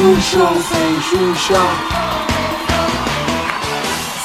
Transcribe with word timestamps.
Show 0.00 0.08
sem 0.62 1.00
Xuxa. 1.02 1.60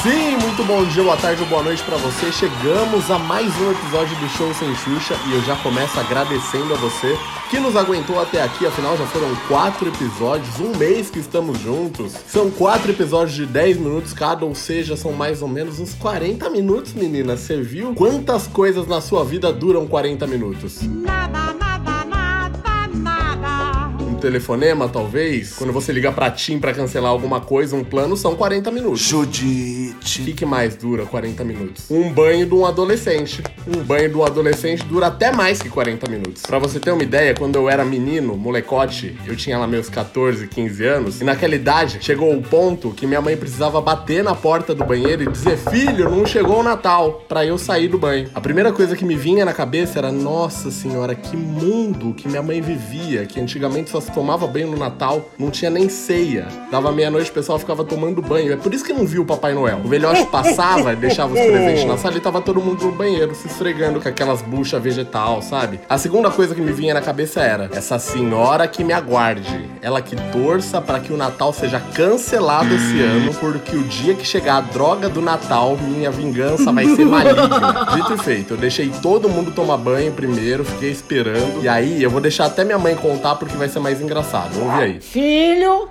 Sim, 0.01 0.37
muito 0.37 0.63
bom 0.63 0.85
dia, 0.85 1.03
boa 1.03 1.17
tarde 1.17 1.41
ou 1.43 1.49
boa 1.49 1.63
noite 1.63 1.83
pra 1.83 1.97
você. 1.97 2.31
Chegamos 2.31 3.11
a 3.11 3.19
mais 3.19 3.53
um 3.59 3.71
episódio 3.71 4.15
do 4.15 4.29
Show 4.29 4.53
Sem 4.53 4.73
Xuxa 4.73 5.17
e 5.27 5.33
eu 5.33 5.41
já 5.41 5.57
começo 5.57 5.99
agradecendo 5.99 6.73
a 6.73 6.77
você 6.77 7.17
que 7.49 7.59
nos 7.59 7.75
aguentou 7.75 8.21
até 8.21 8.41
aqui. 8.41 8.65
Afinal, 8.65 8.95
já 8.95 9.05
foram 9.07 9.27
quatro 9.49 9.89
episódios, 9.89 10.61
um 10.61 10.77
mês 10.77 11.09
que 11.09 11.19
estamos 11.19 11.59
juntos. 11.59 12.13
São 12.25 12.49
quatro 12.49 12.91
episódios 12.91 13.35
de 13.35 13.45
10 13.45 13.75
minutos 13.75 14.13
cada, 14.13 14.45
ou 14.45 14.55
seja, 14.55 14.95
são 14.95 15.11
mais 15.11 15.41
ou 15.41 15.49
menos 15.49 15.77
uns 15.77 15.93
40 15.93 16.49
minutos, 16.51 16.93
menina. 16.93 17.35
Você 17.35 17.61
viu 17.61 17.93
quantas 17.93 18.47
coisas 18.47 18.87
na 18.87 19.01
sua 19.01 19.25
vida 19.25 19.51
duram 19.51 19.85
40 19.87 20.25
minutos? 20.25 20.83
Nada, 20.83 21.27
nada. 21.27 21.64
Telefonema, 24.19 24.87
talvez? 24.87 25.53
Quando 25.53 25.71
você 25.71 25.91
liga 25.91 26.11
pra 26.11 26.31
TIM 26.31 26.59
pra 26.59 26.73
cancelar 26.73 27.11
alguma 27.11 27.41
coisa, 27.41 27.75
um 27.75 27.83
plano, 27.83 28.17
são 28.17 28.35
40 28.35 28.71
minutos. 28.71 29.01
O 30.01 30.07
Judite. 30.07 30.31
que, 30.31 30.33
que 30.33 30.45
mais 30.45 30.75
dura 30.75 31.05
40 31.05 31.43
minutos? 31.43 31.85
Um 31.89 32.11
banho 32.11 32.45
de 32.45 32.53
um 32.53 32.65
adolescente. 32.65 33.43
Um 33.67 33.83
banho 33.83 34.09
de 34.09 34.15
um 34.15 34.23
adolescente 34.23 34.83
dura 34.85 35.07
até 35.07 35.31
mais 35.31 35.61
que 35.61 35.69
40 35.69 36.09
minutos. 36.09 36.43
Pra 36.43 36.59
você 36.59 36.79
ter 36.79 36.91
uma 36.91 37.03
ideia, 37.03 37.33
quando 37.33 37.55
eu 37.55 37.69
era 37.69 37.83
menino, 37.83 38.35
molecote, 38.35 39.17
eu 39.25 39.35
tinha 39.35 39.57
lá 39.57 39.67
meus 39.67 39.89
14, 39.89 40.47
15 40.47 40.85
anos, 40.85 41.21
e 41.21 41.23
naquela 41.23 41.55
idade 41.55 41.97
chegou 42.01 42.35
o 42.35 42.41
ponto 42.41 42.91
que 42.91 43.07
minha 43.07 43.21
mãe 43.21 43.35
precisava 43.35 43.81
bater 43.81 44.23
na 44.23 44.35
porta 44.35 44.73
do 44.73 44.83
banheiro 44.83 45.23
e 45.23 45.27
dizer: 45.27 45.57
Filho, 45.57 46.09
não 46.09 46.25
chegou 46.25 46.59
o 46.59 46.63
Natal, 46.63 47.23
pra 47.27 47.45
eu 47.45 47.57
sair 47.57 47.87
do 47.87 47.97
banho. 47.97 48.29
A 48.33 48.41
primeira 48.41 48.71
coisa 48.71 48.95
que 48.95 49.05
me 49.05 49.15
vinha 49.15 49.45
na 49.45 49.53
cabeça 49.53 49.99
era: 49.99 50.11
Nossa 50.11 50.71
senhora, 50.71 51.15
que 51.15 51.35
mundo 51.35 52.13
que 52.13 52.27
minha 52.27 52.43
mãe 52.43 52.61
vivia, 52.61 53.25
que 53.25 53.39
antigamente 53.39 53.89
só 53.89 53.99
se 53.99 54.11
tomava 54.11 54.47
banho 54.47 54.71
no 54.71 54.77
Natal, 54.77 55.29
não 55.37 55.49
tinha 55.49 55.69
nem 55.69 55.89
ceia. 55.89 56.47
Dava 56.71 56.91
meia-noite, 56.91 57.29
o 57.29 57.33
pessoal 57.33 57.57
ficava 57.59 57.83
tomando 57.83 58.21
banho. 58.21 58.53
É 58.53 58.55
por 58.55 58.73
isso 58.73 58.83
que 58.83 58.93
não 58.93 59.05
viu 59.05 59.23
o 59.23 59.25
Papai 59.25 59.53
Noel. 59.53 59.81
O 59.85 59.87
velhote 59.87 60.25
passava 60.25 60.93
e 60.93 60.95
deixava 60.97 61.31
os 61.31 61.39
presentes 61.39 61.85
na 61.85 61.95
sala 61.95 62.17
e 62.17 62.19
tava 62.19 62.41
todo 62.41 62.59
mundo 62.59 62.85
no 62.85 62.91
banheiro 62.91 63.35
se 63.35 63.45
esfregando 63.45 64.01
com 64.01 64.09
aquelas 64.09 64.41
buchas 64.41 64.81
vegetal, 64.81 65.43
sabe? 65.43 65.79
A 65.87 65.95
segunda 65.99 66.31
coisa 66.31 66.55
que 66.55 66.61
me 66.61 66.71
vinha 66.71 66.91
na 66.91 67.01
cabeça 67.01 67.39
era: 67.41 67.69
essa 67.71 67.99
senhora 67.99 68.67
que 68.67 68.83
me 68.83 68.93
aguarde, 68.93 69.69
ela 69.83 70.01
que 70.01 70.15
torça 70.31 70.81
para 70.81 70.99
que 70.99 71.13
o 71.13 71.17
Natal 71.17 71.53
seja 71.53 71.79
cancelado 71.79 72.73
esse 72.73 72.99
ano, 72.99 73.31
porque 73.35 73.75
o 73.75 73.83
dia 73.83 74.15
que 74.15 74.25
chegar 74.25 74.57
a 74.57 74.61
droga 74.61 75.07
do 75.07 75.21
Natal, 75.21 75.77
minha 75.77 76.09
vingança 76.09 76.71
vai 76.71 76.87
ser 76.87 77.05
maligna. 77.05 77.85
Dito 77.93 78.13
e 78.15 78.17
feito, 78.17 78.53
eu 78.55 78.57
deixei 78.57 78.89
todo 79.03 79.29
mundo 79.29 79.51
tomar 79.51 79.77
banho 79.77 80.11
primeiro, 80.11 80.65
fiquei 80.65 80.89
esperando. 80.89 81.63
E 81.63 81.69
aí 81.69 82.01
eu 82.01 82.09
vou 82.09 82.19
deixar 82.19 82.45
até 82.45 82.63
minha 82.63 82.79
mãe 82.79 82.95
contar 82.95 83.35
porque 83.35 83.55
vai 83.55 83.69
ser 83.69 83.79
mais 83.79 84.01
engraçado. 84.01 84.53
Vamos 84.53 84.75
ver 84.77 84.83
aí. 84.83 84.99
Filho, 84.99 85.87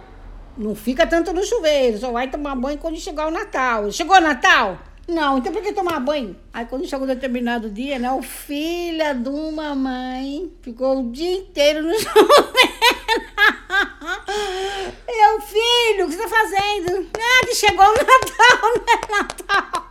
não 0.56 0.74
fica 0.74 1.06
tanto 1.06 1.33
no 1.33 1.44
chuveiro, 1.44 1.98
só 1.98 2.10
vai 2.10 2.28
tomar 2.28 2.55
banho 2.55 2.78
quando 2.78 2.98
chegar 2.98 3.27
o 3.27 3.30
Natal. 3.30 3.91
Chegou 3.91 4.16
o 4.16 4.20
Natal? 4.20 4.78
Não, 5.06 5.36
então 5.36 5.52
por 5.52 5.62
que 5.62 5.72
tomar 5.72 6.00
banho? 6.00 6.34
Aí 6.52 6.64
quando 6.64 6.88
chegou 6.88 7.06
determinado 7.06 7.69
dia, 7.69 7.98
né, 7.98 8.11
o 8.11 8.22
filho 8.22 9.14
de 9.22 9.28
uma 9.28 9.74
mãe 9.74 10.50
ficou 10.62 11.00
o 11.00 11.12
dia 11.12 11.33
inteiro 11.36 11.83
no 11.83 11.92
chuveiro. 11.98 13.03
Eu, 15.07 15.41
filho, 15.41 16.07
o 16.07 16.09
que 16.09 16.15
você 16.17 16.23
tá 16.23 16.29
fazendo? 16.29 17.07
Nada, 17.17 17.55
chegou 17.55 17.84
o 17.84 17.93
Natal, 17.93 18.75
né, 18.87 19.01
Natal. 19.11 19.84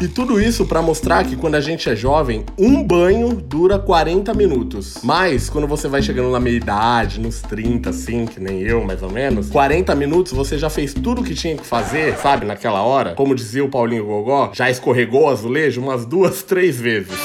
E 0.00 0.08
tudo 0.08 0.40
isso 0.40 0.66
pra 0.66 0.82
mostrar 0.82 1.24
que 1.24 1.36
quando 1.36 1.54
a 1.54 1.60
gente 1.60 1.88
é 1.88 1.96
jovem, 1.96 2.44
um 2.58 2.82
banho 2.82 3.34
dura 3.34 3.78
40 3.78 4.32
minutos. 4.34 4.98
Mas 5.02 5.48
quando 5.48 5.66
você 5.66 5.88
vai 5.88 6.02
chegando 6.02 6.30
na 6.30 6.40
meia 6.40 6.56
idade, 6.56 7.20
nos 7.20 7.40
30, 7.42 7.90
assim, 7.90 8.26
que 8.26 8.40
nem 8.40 8.60
eu, 8.60 8.84
mais 8.84 9.02
ou 9.02 9.10
menos, 9.10 9.50
40 9.50 9.94
minutos 9.94 10.32
você 10.32 10.58
já 10.58 10.70
fez 10.70 10.92
tudo 10.94 11.20
o 11.20 11.24
que 11.24 11.34
tinha 11.34 11.56
que 11.56 11.64
fazer, 11.66 12.16
sabe, 12.18 12.46
naquela 12.46 12.82
hora. 12.82 13.14
Como 13.14 13.34
dizia 13.34 13.64
o 13.64 13.68
Paulinho 13.68 14.06
Gogó, 14.06 14.50
já 14.54 14.70
escorregou 14.70 15.24
o 15.24 15.28
azulejo 15.28 15.80
umas 15.80 16.04
duas, 16.04 16.42
três 16.42 16.80
vezes. 16.80 17.18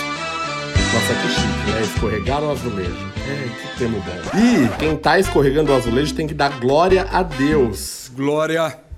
Nossa, 0.94 1.14
que 1.14 1.28
chique, 1.30 1.72
né? 1.72 1.82
Escorregar 1.84 2.44
o 2.44 2.52
azulejo. 2.52 3.11
É, 3.28 3.50
que 3.50 3.78
termo 3.78 4.02
bom. 4.02 4.40
E 4.40 4.78
quem 4.80 4.98
tá 4.98 5.20
escorregando 5.20 5.72
o 5.72 5.76
azulejo 5.76 6.14
tem 6.16 6.28
que 6.28 6.34
dar 6.34 6.60
glória 6.60 7.08
a 7.12 7.22
Deus. 7.22 8.12
Glória 8.16 8.64
a 8.64 8.91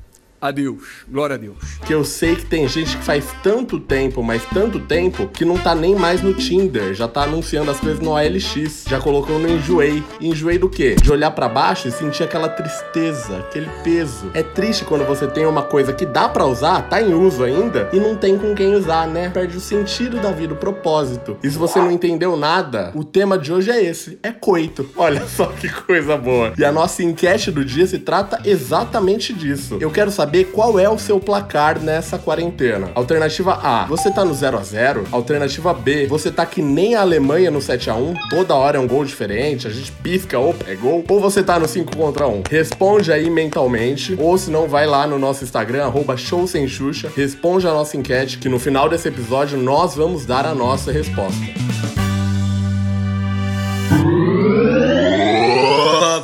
Deus. 0.51 0.81
Glória 1.09 1.35
a 1.35 1.37
Deus. 1.37 1.57
Que 1.85 1.93
eu 1.93 2.03
sei 2.03 2.35
que 2.35 2.45
tem 2.45 2.67
gente 2.67 2.97
que 2.97 3.03
faz 3.03 3.25
tanto 3.41 3.79
tempo, 3.79 4.21
mas 4.23 4.43
tanto 4.53 4.79
tempo, 4.79 5.27
que 5.27 5.45
não 5.45 5.57
tá 5.57 5.73
nem 5.75 5.95
mais 5.95 6.21
no 6.21 6.33
Tinder. 6.33 6.93
Já 6.93 7.07
tá 7.07 7.23
anunciando 7.23 7.71
as 7.71 7.79
coisas 7.79 7.99
no 7.99 8.11
OLX. 8.11 8.85
Já 8.87 8.99
colocou 8.99 9.39
no 9.39 9.49
Enjoei. 9.49 10.03
Enjoei 10.19 10.57
do 10.57 10.69
quê? 10.69 10.95
De 10.95 11.11
olhar 11.11 11.31
pra 11.31 11.47
baixo 11.47 11.87
e 11.87 11.91
sentir 11.91 12.23
aquela 12.23 12.49
tristeza, 12.49 13.37
aquele 13.37 13.69
peso. 13.83 14.31
É 14.33 14.43
triste 14.43 14.85
quando 14.85 15.05
você 15.05 15.27
tem 15.27 15.45
uma 15.45 15.63
coisa 15.63 15.93
que 15.93 16.05
dá 16.05 16.27
pra 16.27 16.45
usar, 16.45 16.81
tá 16.89 17.01
em 17.01 17.13
uso 17.13 17.43
ainda, 17.43 17.89
e 17.93 17.99
não 17.99 18.15
tem 18.15 18.37
com 18.37 18.53
quem 18.53 18.73
usar, 18.75 19.07
né? 19.07 19.29
Perde 19.29 19.57
o 19.57 19.61
sentido 19.61 20.19
da 20.19 20.31
vida, 20.31 20.53
o 20.53 20.57
propósito. 20.57 21.37
E 21.43 21.49
se 21.49 21.57
você 21.57 21.79
não 21.79 21.91
entendeu 21.91 22.35
nada, 22.35 22.91
o 22.95 23.03
tema 23.03 23.37
de 23.37 23.51
hoje 23.51 23.71
é 23.71 23.83
esse: 23.83 24.19
é 24.23 24.31
coito. 24.31 24.89
Olha 24.95 25.25
só 25.27 25.47
que 25.47 25.69
coisa 25.69 26.17
boa. 26.17 26.53
E 26.57 26.65
a 26.65 26.71
nossa 26.71 27.03
enquete 27.03 27.51
do 27.51 27.63
dia 27.63 27.85
se 27.85 27.99
trata 27.99 28.41
exatamente 28.45 29.33
disso. 29.33 29.77
Eu 29.79 29.91
quero 29.91 30.11
saber 30.11 30.32
qual 30.41 30.79
é 30.79 30.89
o 30.89 30.97
seu 30.97 31.19
placar 31.19 31.79
nessa 31.79 32.17
quarentena. 32.17 32.89
Alternativa 32.95 33.59
A, 33.61 33.85
você 33.85 34.09
tá 34.09 34.23
no 34.23 34.33
0 34.33 34.57
a 34.57 34.63
0 34.63 35.07
Alternativa 35.11 35.73
B, 35.73 36.07
você 36.07 36.31
tá 36.31 36.45
que 36.45 36.61
nem 36.61 36.95
a 36.95 37.01
Alemanha 37.01 37.51
no 37.51 37.61
7 37.61 37.89
a 37.89 37.95
1 37.95 38.13
toda 38.29 38.55
hora 38.55 38.77
é 38.77 38.79
um 38.79 38.87
gol 38.87 39.03
diferente, 39.03 39.67
a 39.67 39.69
gente 39.69 39.91
pisca, 39.91 40.39
opa, 40.39 40.65
é 40.67 40.75
gol. 40.75 41.03
Ou 41.07 41.19
você 41.19 41.43
tá 41.43 41.59
no 41.59 41.67
5 41.67 41.95
contra 41.95 42.27
1. 42.27 42.43
Responde 42.49 43.11
aí 43.11 43.29
mentalmente, 43.29 44.15
ou 44.17 44.37
se 44.37 44.49
não, 44.49 44.67
vai 44.67 44.87
lá 44.87 45.05
no 45.05 45.19
nosso 45.19 45.43
Instagram, 45.43 45.83
arroba 45.83 46.15
show 46.15 46.47
sem 46.47 46.67
Xuxa, 46.67 47.11
responde 47.15 47.67
a 47.67 47.71
nossa 47.71 47.97
enquete, 47.97 48.37
que 48.37 48.47
no 48.47 48.57
final 48.57 48.87
desse 48.87 49.09
episódio 49.09 49.57
nós 49.57 49.93
vamos 49.95 50.25
dar 50.25 50.45
a 50.45 50.55
nossa 50.55 50.91
resposta. 50.91 51.43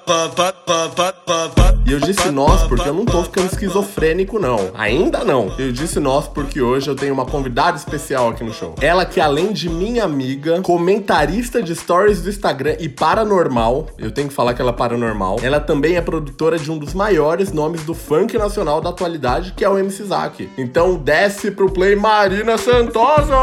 disse 2.30 2.32
nós 2.32 2.62
porque 2.64 2.88
eu 2.88 2.94
não 2.94 3.04
tô 3.04 3.22
ficando 3.24 3.46
esquizofrênico, 3.46 4.38
não. 4.38 4.70
Ainda 4.74 5.24
não. 5.24 5.52
Eu 5.58 5.72
disse 5.72 5.98
nós 5.98 6.28
porque 6.28 6.60
hoje 6.60 6.88
eu 6.88 6.94
tenho 6.94 7.12
uma 7.12 7.26
convidada 7.26 7.76
especial 7.76 8.28
aqui 8.28 8.44
no 8.44 8.52
show. 8.52 8.74
Ela 8.80 9.04
que, 9.04 9.20
além 9.20 9.52
de 9.52 9.68
minha 9.68 10.04
amiga, 10.04 10.60
comentarista 10.62 11.62
de 11.62 11.74
stories 11.74 12.22
do 12.22 12.30
Instagram 12.30 12.76
e 12.78 12.88
paranormal, 12.88 13.88
eu 13.98 14.10
tenho 14.10 14.28
que 14.28 14.34
falar 14.34 14.54
que 14.54 14.62
ela 14.62 14.70
é 14.70 14.74
paranormal, 14.74 15.38
ela 15.42 15.60
também 15.60 15.96
é 15.96 16.00
produtora 16.00 16.58
de 16.58 16.70
um 16.70 16.78
dos 16.78 16.94
maiores 16.94 17.52
nomes 17.52 17.82
do 17.82 17.94
funk 17.94 18.38
nacional 18.38 18.80
da 18.80 18.90
atualidade, 18.90 19.52
que 19.56 19.64
é 19.64 19.68
o 19.68 19.78
MC 19.78 20.04
Zack. 20.04 20.48
Então 20.56 20.96
desce 20.96 21.50
pro 21.50 21.70
play 21.70 21.96
Marina 21.96 22.56
Santosa! 22.56 23.34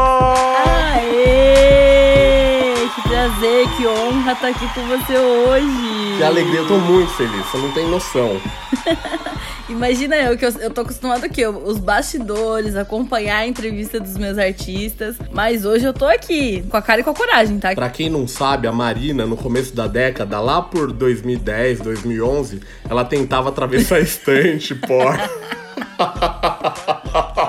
Aê! 0.94 2.07
Prazer, 3.18 3.66
que 3.76 3.84
honra 3.84 4.30
estar 4.30 4.46
aqui 4.46 4.64
com 4.72 4.86
você 4.86 5.18
hoje. 5.18 6.18
Que 6.18 6.22
alegria, 6.22 6.60
eu 6.60 6.68
tô 6.68 6.78
muito 6.78 7.10
feliz, 7.14 7.44
você 7.46 7.58
não 7.58 7.72
tem 7.72 7.90
noção. 7.90 8.40
Imagina 9.68 10.14
eu, 10.14 10.38
que 10.38 10.46
eu, 10.46 10.50
eu 10.60 10.70
tô 10.70 10.82
acostumado 10.82 11.24
aqui, 11.24 11.44
os 11.44 11.78
bastidores, 11.78 12.76
acompanhar 12.76 13.38
a 13.38 13.46
entrevista 13.48 13.98
dos 13.98 14.16
meus 14.16 14.38
artistas. 14.38 15.16
Mas 15.32 15.64
hoje 15.64 15.84
eu 15.84 15.92
tô 15.92 16.06
aqui, 16.06 16.62
com 16.70 16.76
a 16.76 16.82
cara 16.82 17.00
e 17.00 17.04
com 17.04 17.10
a 17.10 17.14
coragem, 17.14 17.58
tá? 17.58 17.74
Pra 17.74 17.90
quem 17.90 18.08
não 18.08 18.28
sabe, 18.28 18.68
a 18.68 18.72
Marina, 18.72 19.26
no 19.26 19.36
começo 19.36 19.74
da 19.74 19.88
década, 19.88 20.40
lá 20.40 20.62
por 20.62 20.92
2010, 20.92 21.80
2011, 21.80 22.60
ela 22.88 23.04
tentava 23.04 23.48
atravessar 23.48 23.96
a 23.96 24.00
estante, 24.00 24.76
pó. 24.76 25.12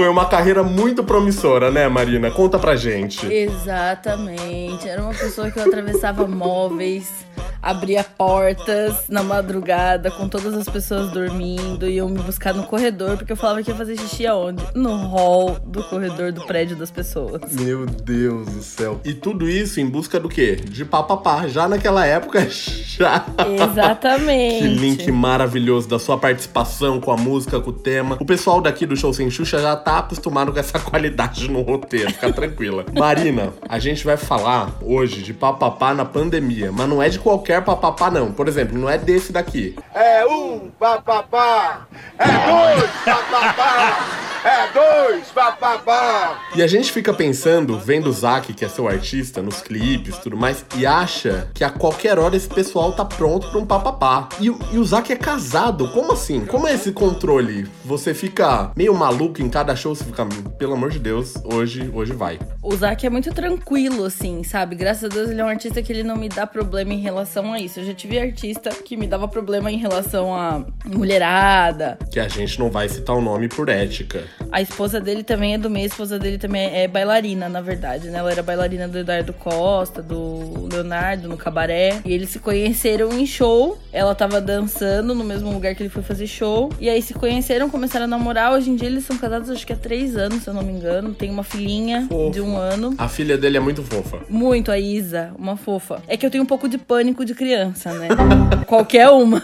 Foi 0.00 0.08
uma 0.08 0.24
carreira 0.24 0.62
muito 0.62 1.04
promissora, 1.04 1.70
né, 1.70 1.86
Marina? 1.86 2.30
Conta 2.30 2.58
pra 2.58 2.74
gente. 2.74 3.30
Exatamente. 3.30 4.88
Era 4.88 5.02
uma 5.02 5.12
pessoa 5.12 5.50
que 5.50 5.58
eu 5.58 5.64
atravessava 5.64 6.24
móveis, 6.26 7.26
abria 7.62 8.02
portas 8.02 9.08
na 9.08 9.22
madrugada 9.22 10.10
com 10.10 10.28
todas 10.28 10.54
as 10.54 10.68
pessoas 10.68 11.10
dormindo 11.10 11.86
e 11.86 11.96
eu 11.96 12.08
me 12.08 12.18
buscar 12.18 12.54
no 12.54 12.64
corredor, 12.64 13.16
porque 13.16 13.32
eu 13.32 13.36
falava 13.36 13.62
que 13.62 13.70
ia 13.70 13.76
fazer 13.76 13.96
xixi 13.98 14.26
aonde? 14.26 14.62
No 14.74 14.96
hall 14.96 15.58
do 15.64 15.82
corredor 15.84 16.32
do 16.32 16.44
prédio 16.46 16.76
das 16.76 16.90
pessoas. 16.90 17.40
Meu 17.52 17.86
Deus 17.86 18.48
do 18.48 18.62
céu. 18.62 19.00
E 19.04 19.12
tudo 19.12 19.48
isso 19.48 19.80
em 19.80 19.86
busca 19.86 20.18
do 20.18 20.28
quê? 20.28 20.56
De 20.56 20.84
papapá. 20.84 21.46
Já 21.46 21.68
naquela 21.68 22.06
época, 22.06 22.46
já. 22.50 23.24
Exatamente. 23.70 24.62
Que 24.62 24.68
link 24.68 25.12
maravilhoso 25.12 25.88
da 25.88 25.98
sua 25.98 26.16
participação 26.18 27.00
com 27.00 27.10
a 27.10 27.16
música, 27.16 27.60
com 27.60 27.70
o 27.70 27.72
tema. 27.72 28.16
O 28.20 28.24
pessoal 28.24 28.60
daqui 28.60 28.86
do 28.86 28.96
Show 28.96 29.12
Sem 29.12 29.30
Xuxa 29.30 29.58
já 29.60 29.76
tá 29.76 29.98
acostumado 29.98 30.52
com 30.52 30.58
essa 30.58 30.78
qualidade 30.80 31.50
no 31.50 31.62
roteiro, 31.62 32.10
fica 32.10 32.32
tranquila. 32.32 32.84
Marina, 32.92 33.52
a 33.68 33.78
gente 33.78 34.04
vai 34.04 34.16
falar 34.16 34.72
hoje 34.82 35.22
de 35.22 35.34
papapá 35.34 35.94
na 35.94 36.04
pandemia, 36.04 36.72
mas 36.72 36.88
não 36.88 37.02
é 37.02 37.08
de 37.08 37.18
qualquer 37.18 37.49
papapá 37.58 38.10
não. 38.10 38.30
Por 38.32 38.46
exemplo, 38.46 38.76
não 38.78 38.90
é 38.90 38.98
desse 38.98 39.32
daqui. 39.32 39.74
É 39.94 40.26
um 40.26 40.70
papapá, 40.78 41.86
é 42.18 42.26
dois 42.26 42.90
papapá, 43.04 43.98
É 44.42 44.72
dois, 44.72 45.28
papapá. 45.28 46.40
E 46.56 46.62
a 46.62 46.66
gente 46.66 46.90
fica 46.92 47.12
pensando, 47.12 47.78
vendo 47.78 48.08
o 48.08 48.12
Zack, 48.12 48.54
que 48.54 48.64
é 48.64 48.68
seu 48.68 48.88
artista, 48.88 49.42
nos 49.42 49.60
clipes 49.60 50.16
e 50.16 50.20
tudo 50.20 50.36
mais, 50.36 50.64
e 50.76 50.86
acha 50.86 51.48
que 51.54 51.62
a 51.62 51.68
qualquer 51.70 52.18
hora 52.18 52.34
esse 52.36 52.48
pessoal 52.48 52.92
tá 52.92 53.04
pronto 53.04 53.50
pra 53.50 53.58
um 53.58 53.66
papapá. 53.66 54.28
E, 54.40 54.48
o- 54.48 54.58
e 54.72 54.78
o 54.78 54.84
Zack 54.84 55.12
é 55.12 55.16
casado, 55.16 55.88
como 55.88 56.12
assim? 56.12 56.44
Como 56.46 56.66
é 56.66 56.72
esse 56.74 56.90
controle? 56.92 57.68
Você 57.84 58.14
fica 58.14 58.72
meio 58.74 58.94
maluco 58.94 59.42
em 59.42 59.48
cada 59.50 59.76
show, 59.76 59.94
você 59.94 60.04
fica, 60.04 60.26
pelo 60.58 60.72
amor 60.72 60.90
de 60.90 60.98
Deus, 60.98 61.34
hoje, 61.44 61.90
hoje 61.92 62.12
vai. 62.14 62.38
O 62.62 62.74
Zac 62.74 63.04
é 63.06 63.10
muito 63.10 63.32
tranquilo, 63.34 64.04
assim, 64.04 64.42
sabe? 64.42 64.74
Graças 64.74 65.04
a 65.04 65.08
Deus 65.08 65.28
ele 65.30 65.40
é 65.40 65.44
um 65.44 65.48
artista 65.48 65.82
que 65.82 65.92
ele 65.92 66.02
não 66.02 66.16
me 66.16 66.28
dá 66.30 66.46
problema 66.46 66.94
em 66.94 67.00
relação 67.00 67.52
a 67.52 67.58
isso. 67.60 67.80
Eu 67.80 67.84
já 67.84 67.94
tive 67.94 68.18
artista 68.18 68.70
que 68.70 68.96
me 68.96 69.06
dava 69.06 69.28
problema 69.28 69.70
em 69.70 69.76
relação 69.78 70.34
a 70.34 70.64
mulherada. 70.86 71.98
Que 72.10 72.20
a 72.20 72.28
gente 72.28 72.58
não 72.58 72.70
vai 72.70 72.88
citar 72.88 73.14
o 73.16 73.20
nome 73.20 73.48
por 73.48 73.68
ética. 73.68 74.24
A 74.50 74.60
esposa 74.60 75.00
dele 75.00 75.22
também 75.22 75.54
é 75.54 75.58
do 75.58 75.70
meio, 75.70 75.84
a 75.84 75.88
esposa 75.88 76.18
dele 76.18 76.38
também 76.38 76.74
é 76.74 76.88
bailarina, 76.88 77.48
na 77.48 77.60
verdade, 77.60 78.08
né? 78.08 78.18
Ela 78.18 78.32
era 78.32 78.42
bailarina 78.42 78.88
do 78.88 78.98
Eduardo 78.98 79.32
Costa, 79.32 80.02
do 80.02 80.68
Leonardo, 80.72 81.28
no 81.28 81.36
cabaré. 81.36 82.00
E 82.04 82.12
eles 82.12 82.30
se 82.30 82.38
conheceram 82.38 83.12
em 83.12 83.26
show. 83.26 83.78
Ela 83.92 84.14
tava 84.14 84.40
dançando 84.40 85.14
no 85.14 85.24
mesmo 85.24 85.52
lugar 85.52 85.74
que 85.74 85.82
ele 85.82 85.90
foi 85.90 86.02
fazer 86.02 86.26
show. 86.26 86.70
E 86.80 86.88
aí 86.88 87.00
se 87.00 87.14
conheceram, 87.14 87.70
começaram 87.70 88.04
a 88.04 88.08
namorar. 88.08 88.52
Hoje 88.52 88.70
em 88.70 88.76
dia 88.76 88.88
eles 88.88 89.04
são 89.04 89.16
casados, 89.16 89.50
acho 89.50 89.66
que 89.66 89.72
há 89.72 89.76
três 89.76 90.16
anos, 90.16 90.42
se 90.42 90.48
eu 90.48 90.54
não 90.54 90.62
me 90.62 90.72
engano. 90.72 91.14
Tem 91.14 91.30
uma 91.30 91.44
filhinha 91.44 92.06
Fofo. 92.08 92.30
de 92.32 92.40
um 92.40 92.56
ano. 92.56 92.94
A 92.98 93.08
filha 93.08 93.38
dele 93.38 93.56
é 93.56 93.60
muito 93.60 93.82
fofa. 93.82 94.20
Muito, 94.28 94.70
a 94.72 94.78
Isa, 94.78 95.32
uma 95.38 95.56
fofa. 95.56 96.02
É 96.08 96.16
que 96.16 96.26
eu 96.26 96.30
tenho 96.30 96.44
um 96.44 96.46
pouco 96.46 96.68
de 96.68 96.78
pânico 96.78 97.24
de 97.24 97.34
criança, 97.34 97.92
né? 97.92 98.08
Qualquer 98.66 99.08
uma. 99.10 99.42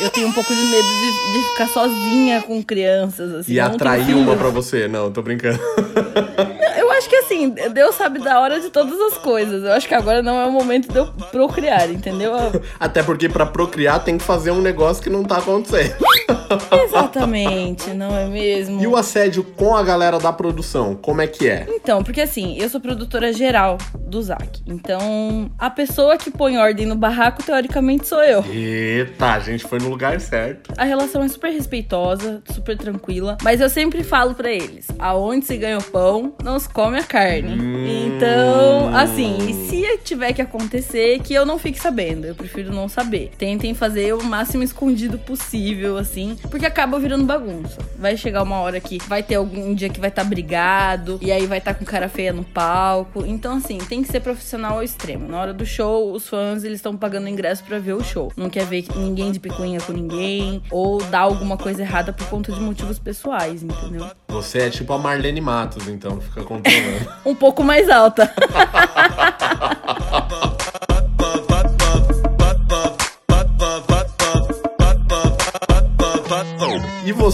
Eu 0.00 0.10
tenho 0.10 0.28
um 0.28 0.32
pouco 0.32 0.54
de 0.54 0.60
medo 0.60 0.88
de, 0.88 1.32
de 1.32 1.48
ficar 1.52 1.68
sozinha 1.68 2.42
com 2.42 2.62
crianças, 2.62 3.32
assim. 3.32 3.52
E 3.54 3.60
atrair 3.60 4.14
uma 4.14 4.36
pra 4.36 4.50
você. 4.50 4.86
Não, 4.86 5.10
tô 5.10 5.22
brincando. 5.22 5.58
Eu 6.78 6.90
acho 6.92 7.08
que 7.08 7.15
assim, 7.36 7.50
Deus 7.72 7.94
sabe 7.94 8.18
da 8.18 8.40
hora 8.40 8.60
de 8.60 8.70
todas 8.70 8.98
as 9.00 9.18
coisas. 9.18 9.62
Eu 9.62 9.72
acho 9.72 9.86
que 9.86 9.94
agora 9.94 10.22
não 10.22 10.40
é 10.40 10.46
o 10.46 10.52
momento 10.52 10.90
de 10.90 10.98
eu 10.98 11.06
procriar, 11.30 11.90
entendeu? 11.90 12.32
Até 12.80 13.02
porque 13.02 13.28
pra 13.28 13.44
procriar 13.44 14.02
tem 14.02 14.16
que 14.16 14.24
fazer 14.24 14.50
um 14.50 14.62
negócio 14.62 15.02
que 15.02 15.10
não 15.10 15.22
tá 15.22 15.38
acontecendo. 15.38 15.94
Exatamente, 16.84 17.92
não 17.92 18.16
é 18.16 18.26
mesmo? 18.26 18.80
E 18.80 18.86
o 18.86 18.96
assédio 18.96 19.44
com 19.44 19.76
a 19.76 19.82
galera 19.82 20.18
da 20.18 20.32
produção, 20.32 20.94
como 20.94 21.20
é 21.20 21.26
que 21.26 21.48
é? 21.48 21.66
Então, 21.68 22.02
porque 22.02 22.20
assim, 22.20 22.56
eu 22.58 22.68
sou 22.68 22.80
produtora 22.80 23.32
geral 23.32 23.78
do 23.94 24.22
ZAC. 24.22 24.62
Então, 24.66 25.50
a 25.58 25.68
pessoa 25.68 26.16
que 26.16 26.30
põe 26.30 26.56
ordem 26.56 26.86
no 26.86 26.94
barraco, 26.94 27.42
teoricamente, 27.42 28.06
sou 28.06 28.22
eu. 28.22 28.44
Eita, 28.48 29.32
a 29.32 29.40
gente 29.40 29.64
foi 29.64 29.78
no 29.78 29.88
lugar 29.88 30.20
certo. 30.20 30.72
A 30.76 30.84
relação 30.84 31.22
é 31.22 31.28
super 31.28 31.50
respeitosa, 31.50 32.42
super 32.52 32.76
tranquila. 32.78 33.36
Mas 33.42 33.60
eu 33.60 33.68
sempre 33.68 34.04
falo 34.04 34.34
pra 34.34 34.50
eles: 34.50 34.86
aonde 34.98 35.44
se 35.44 35.56
ganha 35.56 35.78
o 35.78 35.82
pão, 35.82 36.34
não 36.42 36.58
se 36.58 36.68
come 36.68 36.98
a 36.98 37.02
carne. 37.02 37.25
Então, 37.34 38.94
assim, 38.96 39.36
e 39.48 39.68
se 39.68 39.98
tiver 39.98 40.32
que 40.32 40.40
acontecer, 40.40 41.20
que 41.20 41.34
eu 41.34 41.44
não 41.44 41.58
fique 41.58 41.78
sabendo. 41.78 42.26
Eu 42.26 42.34
prefiro 42.34 42.72
não 42.72 42.88
saber. 42.88 43.30
Tentem 43.36 43.74
fazer 43.74 44.14
o 44.14 44.22
máximo 44.22 44.62
escondido 44.62 45.18
possível, 45.18 45.96
assim, 45.96 46.36
porque 46.50 46.64
acaba 46.66 46.98
virando 46.98 47.24
bagunça. 47.24 47.78
Vai 47.98 48.16
chegar 48.16 48.42
uma 48.42 48.60
hora 48.60 48.80
que 48.80 48.98
vai 49.06 49.22
ter 49.22 49.34
algum 49.34 49.74
dia 49.74 49.88
que 49.88 50.00
vai 50.00 50.08
estar 50.08 50.24
brigado, 50.24 51.18
e 51.20 51.32
aí 51.32 51.46
vai 51.46 51.58
estar 51.58 51.74
com 51.74 51.84
cara 51.84 52.08
feia 52.08 52.32
no 52.32 52.44
palco. 52.44 53.24
Então, 53.26 53.56
assim, 53.56 53.78
tem 53.78 54.02
que 54.02 54.08
ser 54.08 54.20
profissional 54.20 54.74
ao 54.74 54.82
extremo. 54.82 55.28
Na 55.28 55.40
hora 55.40 55.52
do 55.52 55.66
show, 55.66 56.12
os 56.12 56.28
fãs, 56.28 56.64
eles 56.64 56.78
estão 56.78 56.96
pagando 56.96 57.28
ingresso 57.28 57.64
pra 57.64 57.78
ver 57.78 57.94
o 57.94 58.02
show. 58.02 58.32
Não 58.36 58.48
quer 58.48 58.64
ver 58.64 58.84
ninguém 58.94 59.32
de 59.32 59.40
picuinha 59.40 59.80
com 59.80 59.92
ninguém, 59.92 60.62
ou 60.70 61.02
dar 61.02 61.20
alguma 61.20 61.56
coisa 61.56 61.82
errada 61.82 62.12
por 62.12 62.26
conta 62.28 62.52
de 62.52 62.60
motivos 62.60 62.98
pessoais, 62.98 63.62
entendeu? 63.62 64.06
Você 64.28 64.58
é 64.60 64.70
tipo 64.70 64.92
a 64.92 64.98
Marlene 64.98 65.40
Matos, 65.40 65.88
então, 65.88 66.20
fica 66.20 66.42
controlando. 66.42 67.15
Um 67.24 67.34
pouco 67.34 67.62
mais 67.62 67.88
alta. 67.88 68.32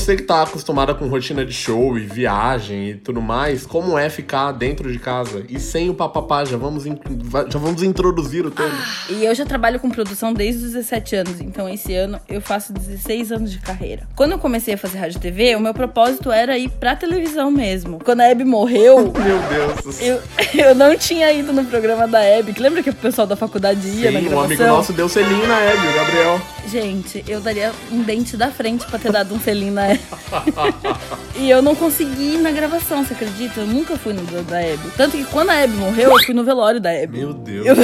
você 0.03 0.17
que 0.17 0.23
tá 0.25 0.43
acostumada 0.43 0.95
com 0.95 1.07
rotina 1.07 1.45
de 1.45 1.53
show 1.53 1.97
e 1.97 2.05
viagem 2.05 2.91
e 2.91 2.95
tudo 2.95 3.23
mais, 3.23 3.65
como 3.65 3.97
é 3.97 4.11
ficar 4.11 4.51
dentro 4.51 4.91
de 4.91 4.99
casa 4.99 5.45
e 5.49 5.61
sem 5.61 5.89
o 5.89 5.95
papapá? 5.95 6.45
Já 6.45 6.57
vamos, 6.57 6.85
já 6.85 7.59
vamos 7.59 7.83
introduzir 7.85 8.45
o 8.45 8.51
tema. 8.51 8.75
E 9.09 9.25
eu 9.25 9.33
já 9.35 9.45
trabalho 9.47 9.79
com 9.79 9.89
produção 9.89 10.33
desde 10.33 10.65
os 10.67 10.73
17 10.73 11.17
anos, 11.17 11.41
então 11.41 11.69
esse 11.69 11.95
ano 11.95 12.19
eu 12.29 12.41
faço 12.41 12.73
16 12.73 13.31
anos 13.31 13.53
de 13.53 13.59
carreira. 13.61 14.09
Quando 14.17 14.33
eu 14.33 14.39
comecei 14.39 14.75
a 14.75 14.79
fazer 14.79 14.99
rádio 14.99 15.19
e 15.19 15.21
TV, 15.21 15.55
o 15.55 15.61
meu 15.61 15.73
propósito 15.73 16.33
era 16.33 16.59
ir 16.59 16.69
pra 16.69 16.97
televisão 16.97 17.51
mesmo. 17.51 18.01
Quando 18.05 18.23
a 18.23 18.25
Hebe 18.25 18.45
morreu, 18.45 19.13
Meu 19.23 19.39
Deus 19.49 20.01
eu, 20.01 20.21
eu 20.55 20.75
não 20.75 20.97
tinha 20.97 21.33
ido 21.33 21.53
no 21.53 21.65
programa 21.65 22.09
da 22.09 22.21
Hebe. 22.21 22.53
que 22.53 22.61
Lembra 22.61 22.83
que 22.83 22.91
o 22.91 22.95
pessoal 22.95 23.27
da 23.27 23.37
faculdade 23.37 23.87
ia 23.87 24.11
na 24.11 24.19
Sim, 24.19 24.27
um 24.27 24.29
gravação? 24.31 24.45
amigo 24.45 24.63
nosso 24.65 24.93
deu 24.93 25.09
selinho 25.09 25.47
na 25.47 25.61
Hebe, 25.61 25.87
o 25.87 25.95
Gabriel. 25.95 26.41
Gente, 26.67 27.25
eu 27.29 27.41
daria 27.41 27.73
um 27.91 28.03
dente 28.03 28.37
da 28.37 28.51
frente 28.51 28.85
pra 28.87 28.99
ter 28.99 29.13
dado 29.13 29.35
um 29.35 29.41
selinho 29.41 29.73
na 29.73 29.87
Hebe. 29.87 29.92
e 31.37 31.51
eu 31.51 31.63
não 31.63 31.75
consegui 31.75 32.35
ir 32.35 32.39
na 32.39 32.51
gravação, 32.51 33.05
você 33.05 33.15
acredita? 33.15 33.61
Eu 33.61 33.67
nunca 33.67 33.97
fui 33.97 34.13
no 34.13 34.23
da 34.43 34.61
Hebe. 34.61 34.91
Tanto 34.97 35.17
que 35.17 35.25
quando 35.25 35.51
a 35.51 35.55
Hebe 35.55 35.75
morreu, 35.75 36.11
eu 36.11 36.25
fui 36.25 36.35
no 36.35 36.45
velório 36.45 36.81
da 36.81 36.93
Hebe. 36.93 37.19
Meu 37.19 37.33
Deus. 37.33 37.79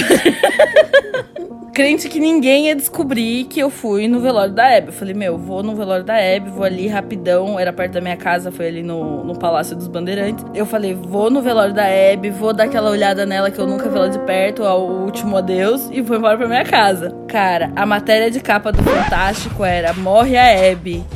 crente 1.78 2.08
que 2.08 2.18
ninguém 2.18 2.66
ia 2.66 2.74
descobrir 2.74 3.44
que 3.44 3.60
eu 3.60 3.70
fui 3.70 4.08
no 4.08 4.18
velório 4.18 4.52
da 4.52 4.68
Hebe. 4.68 4.88
Eu 4.88 4.92
falei, 4.92 5.14
meu, 5.14 5.38
vou 5.38 5.62
no 5.62 5.76
velório 5.76 6.04
da 6.04 6.16
Hebe, 6.16 6.50
vou 6.50 6.64
ali 6.64 6.88
rapidão. 6.88 7.56
Era 7.56 7.72
perto 7.72 7.92
da 7.92 8.00
minha 8.00 8.16
casa, 8.16 8.50
foi 8.50 8.66
ali 8.66 8.82
no, 8.82 9.22
no 9.22 9.38
Palácio 9.38 9.76
dos 9.76 9.86
Bandeirantes. 9.86 10.44
Eu 10.52 10.66
falei, 10.66 10.92
vou 10.92 11.30
no 11.30 11.40
velório 11.40 11.72
da 11.72 11.84
Hebe, 11.84 12.30
vou 12.30 12.52
dar 12.52 12.64
aquela 12.64 12.90
olhada 12.90 13.24
nela 13.24 13.48
que 13.48 13.60
eu 13.60 13.66
nunca 13.68 13.88
vi 13.88 13.96
ela 13.96 14.10
de 14.10 14.18
perto, 14.18 14.64
ao 14.64 14.84
último 14.84 15.36
adeus, 15.36 15.88
e 15.92 16.00
vou 16.00 16.16
embora 16.16 16.36
pra 16.36 16.48
minha 16.48 16.64
casa. 16.64 17.14
Cara, 17.28 17.70
a 17.76 17.86
matéria 17.86 18.28
de 18.28 18.40
capa 18.40 18.72
do 18.72 18.82
Fantástico 18.82 19.64
era 19.64 19.92
Morre 19.92 20.36
a 20.36 20.46
Hebe. 20.46 21.06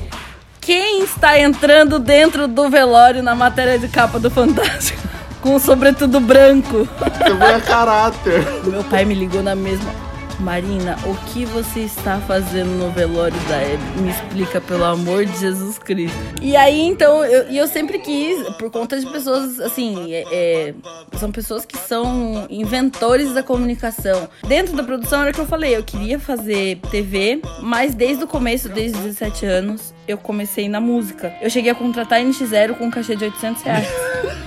Quem 0.62 1.03
está 1.03 1.37
entrando 1.41 1.99
dentro 1.99 2.47
do 2.47 2.70
velório 2.70 3.20
na 3.20 3.35
matéria 3.35 3.81
de 3.81 3.88
capa 3.88 4.20
do 4.20 4.31
Fantástico? 4.31 5.03
Com 5.43 5.56
um 5.56 5.59
sobretudo 5.59 6.20
branco. 6.20 6.88
Vê 7.37 7.55
a 7.55 7.61
caráter. 7.61 8.47
Meu 8.64 8.85
pai 8.85 9.05
me 9.05 9.12
ligou 9.12 9.43
na 9.43 9.56
mesma. 9.56 9.93
Marina, 10.40 10.96
o 11.05 11.14
que 11.32 11.44
você 11.44 11.81
está 11.81 12.19
fazendo 12.20 12.70
no 12.70 12.90
velório 12.90 13.38
da 13.49 13.56
Hebe? 13.56 13.82
Me 14.00 14.11
explica, 14.11 14.61
pelo 14.61 14.84
amor 14.84 15.25
de 15.25 15.38
Jesus 15.38 15.79
Cristo. 15.79 16.17
E 16.40 16.56
aí, 16.56 16.81
então, 16.81 17.25
eu, 17.25 17.43
eu 17.44 17.67
sempre 17.69 17.99
quis, 17.99 18.43
por 18.56 18.70
conta 18.70 18.99
de 18.99 19.06
pessoas, 19.11 19.61
assim, 19.61 20.12
é- 20.12 20.25
é, 20.32 20.75
são 21.19 21.31
pessoas 21.31 21.64
que 21.64 21.79
são 21.79 22.46
inventores 22.50 23.32
da 23.34 23.43
comunicação. 23.43 24.29
Dentro 24.46 24.74
da 24.77 24.82
produção, 24.82 25.22
era 25.22 25.32
que 25.32 25.41
eu 25.41 25.46
falei, 25.46 25.77
eu 25.77 25.82
queria 25.84 26.19
fazer 26.19 26.79
TV, 26.91 27.41
mas 27.60 27.94
desde 27.94 28.24
o 28.24 28.27
começo, 28.27 28.69
desde 28.69 28.98
os 28.98 29.05
17 29.05 29.46
anos, 29.46 29.94
eu 30.08 30.19
comecei 30.19 30.69
na 30.69 30.81
música. 30.81 31.32
Eu 31.41 31.48
cheguei 31.51 31.70
a 31.70 31.74
contratar 31.74 32.19
a 32.19 32.22
NX0 32.22 32.74
com 32.74 32.86
um 32.86 32.91
cachê 32.91 33.15
de 33.17 33.24
800 33.24 33.62
reais. 33.62 33.86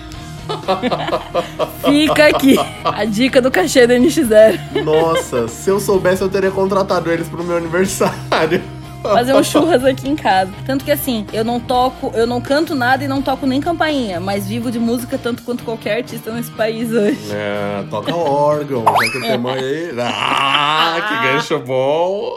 Fica 1.85 2.27
aqui 2.27 2.55
a 2.83 3.05
dica 3.05 3.41
do 3.41 3.51
cachê 3.51 3.85
da 3.85 3.95
NX0. 3.95 4.83
Nossa, 4.83 5.47
se 5.47 5.69
eu 5.69 5.79
soubesse, 5.79 6.21
eu 6.21 6.29
teria 6.29 6.51
contratado 6.51 7.11
eles 7.11 7.27
pro 7.27 7.43
meu 7.43 7.57
aniversário. 7.57 8.61
fazer 9.01 9.35
um 9.35 9.43
churras 9.43 9.83
aqui 9.85 10.09
em 10.09 10.15
casa. 10.15 10.51
Tanto 10.65 10.83
que 10.83 10.91
assim, 10.91 11.25
eu 11.31 11.43
não 11.43 11.59
toco, 11.59 12.11
eu 12.15 12.25
não 12.25 12.41
canto 12.41 12.73
nada 12.73 13.03
e 13.03 13.07
não 13.07 13.21
toco 13.21 13.45
nem 13.45 13.61
campainha, 13.61 14.19
mas 14.19 14.47
vivo 14.47 14.71
de 14.71 14.79
música 14.79 15.17
tanto 15.17 15.43
quanto 15.43 15.63
qualquer 15.63 15.97
artista 15.97 16.31
nesse 16.31 16.51
país 16.51 16.91
hoje. 16.91 17.19
É, 17.31 17.83
toca 17.89 18.15
órgão, 18.15 18.83
já 18.83 19.11
que 19.11 19.21
tem 19.21 19.37
mãe 19.37 19.59
aí. 19.59 19.91
Ah, 19.99 20.97
que 21.07 21.27
gancho 21.27 21.59
bom. 21.59 22.31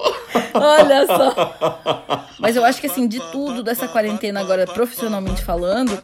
Olha 0.55 1.07
só. 1.07 2.25
Mas 2.39 2.57
eu 2.57 2.65
acho 2.65 2.81
que 2.81 2.87
assim, 2.87 3.07
de 3.09 3.21
tudo 3.33 3.63
dessa 3.63 3.89
quarentena 3.89 4.41
agora, 4.41 4.67
profissionalmente 4.67 5.43
falando, 5.43 5.99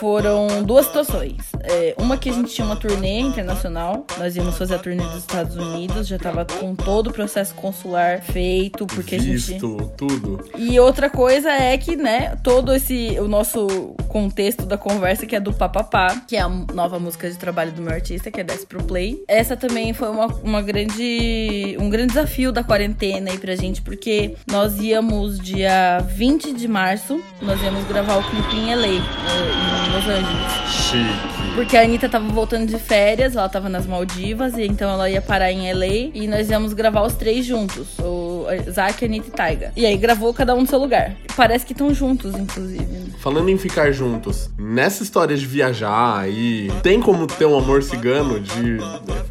foram 0.00 0.62
duas 0.62 0.86
situações. 0.86 1.36
É, 1.62 1.94
uma 1.98 2.16
que 2.16 2.30
a 2.30 2.32
gente 2.32 2.52
tinha 2.54 2.66
uma 2.66 2.74
turnê 2.74 3.20
internacional, 3.20 4.06
nós 4.18 4.34
íamos 4.34 4.56
fazer 4.56 4.76
a 4.76 4.78
turnê 4.78 5.04
dos 5.04 5.18
Estados 5.18 5.56
Unidos, 5.56 6.08
já 6.08 6.18
tava 6.18 6.46
com 6.46 6.74
todo 6.74 7.08
o 7.08 7.12
processo 7.12 7.54
consular 7.54 8.22
feito, 8.22 8.86
porque 8.86 9.16
a 9.16 9.18
gente 9.18 9.32
Visto, 9.32 9.92
tudo. 9.98 10.42
E 10.56 10.80
outra 10.80 11.10
coisa 11.10 11.50
é 11.50 11.76
que, 11.76 11.96
né, 11.96 12.34
todo 12.42 12.74
esse 12.74 13.18
o 13.20 13.28
nosso 13.28 13.94
contexto 14.08 14.64
da 14.64 14.78
conversa 14.78 15.26
que 15.26 15.36
é 15.36 15.40
do 15.40 15.52
Papapá, 15.52 16.22
que 16.26 16.34
é 16.34 16.40
a 16.40 16.48
nova 16.48 16.98
música 16.98 17.30
de 17.30 17.36
trabalho 17.36 17.72
do 17.72 17.82
meu 17.82 17.92
artista, 17.92 18.30
que 18.30 18.40
é 18.40 18.44
Desce 18.44 18.66
pro 18.66 18.82
Play. 18.82 19.22
Essa 19.28 19.54
também 19.54 19.92
foi 19.92 20.08
uma, 20.08 20.26
uma 20.26 20.62
grande 20.62 21.76
um 21.78 21.90
grande 21.90 22.08
desafio 22.08 22.50
da 22.50 22.64
quarentena 22.64 23.30
aí 23.30 23.38
pra 23.38 23.54
gente, 23.54 23.82
porque 23.82 24.34
nós 24.50 24.78
íamos 24.78 25.38
dia 25.38 25.98
20 26.08 26.54
de 26.54 26.66
março, 26.66 27.22
nós 27.42 27.62
íamos 27.62 27.84
gravar 27.86 28.16
o 28.16 28.22
clipe 28.30 28.56
em 28.56 28.74
LA, 28.74 28.86
eh, 28.86 29.88
em 29.88 29.89
Los 29.92 30.04
Angeles. 30.06 30.70
Chique. 30.70 31.40
Porque 31.54 31.76
a 31.76 31.82
Anitta 31.82 32.08
tava 32.08 32.28
voltando 32.28 32.66
de 32.68 32.78
férias, 32.78 33.34
ela 33.34 33.48
tava 33.48 33.68
nas 33.68 33.84
Maldivas, 33.84 34.56
e 34.56 34.64
então 34.64 34.88
ela 34.88 35.10
ia 35.10 35.20
parar 35.20 35.50
em 35.50 35.70
LA 35.72 36.10
e 36.14 36.28
nós 36.28 36.48
íamos 36.48 36.72
gravar 36.72 37.02
os 37.02 37.14
três 37.14 37.44
juntos. 37.44 37.98
O- 37.98 38.46
Zack, 38.70 39.04
Anitta 39.04 39.28
e 39.28 39.30
Taiga. 39.30 39.72
E 39.76 39.84
aí 39.84 39.96
gravou 39.96 40.32
cada 40.32 40.54
um 40.54 40.60
no 40.62 40.66
seu 40.66 40.78
lugar. 40.78 41.12
Parece 41.36 41.66
que 41.66 41.72
estão 41.72 41.92
juntos, 41.92 42.34
inclusive. 42.36 42.84
né? 42.84 43.06
Falando 43.18 43.48
em 43.50 43.58
ficar 43.58 43.90
juntos, 43.92 44.48
nessa 44.58 45.02
história 45.02 45.36
de 45.36 45.44
viajar 45.46 46.18
aí, 46.20 46.70
tem 46.82 47.00
como 47.00 47.26
ter 47.26 47.44
um 47.46 47.58
amor 47.58 47.82
cigano 47.82 48.40
de 48.40 48.78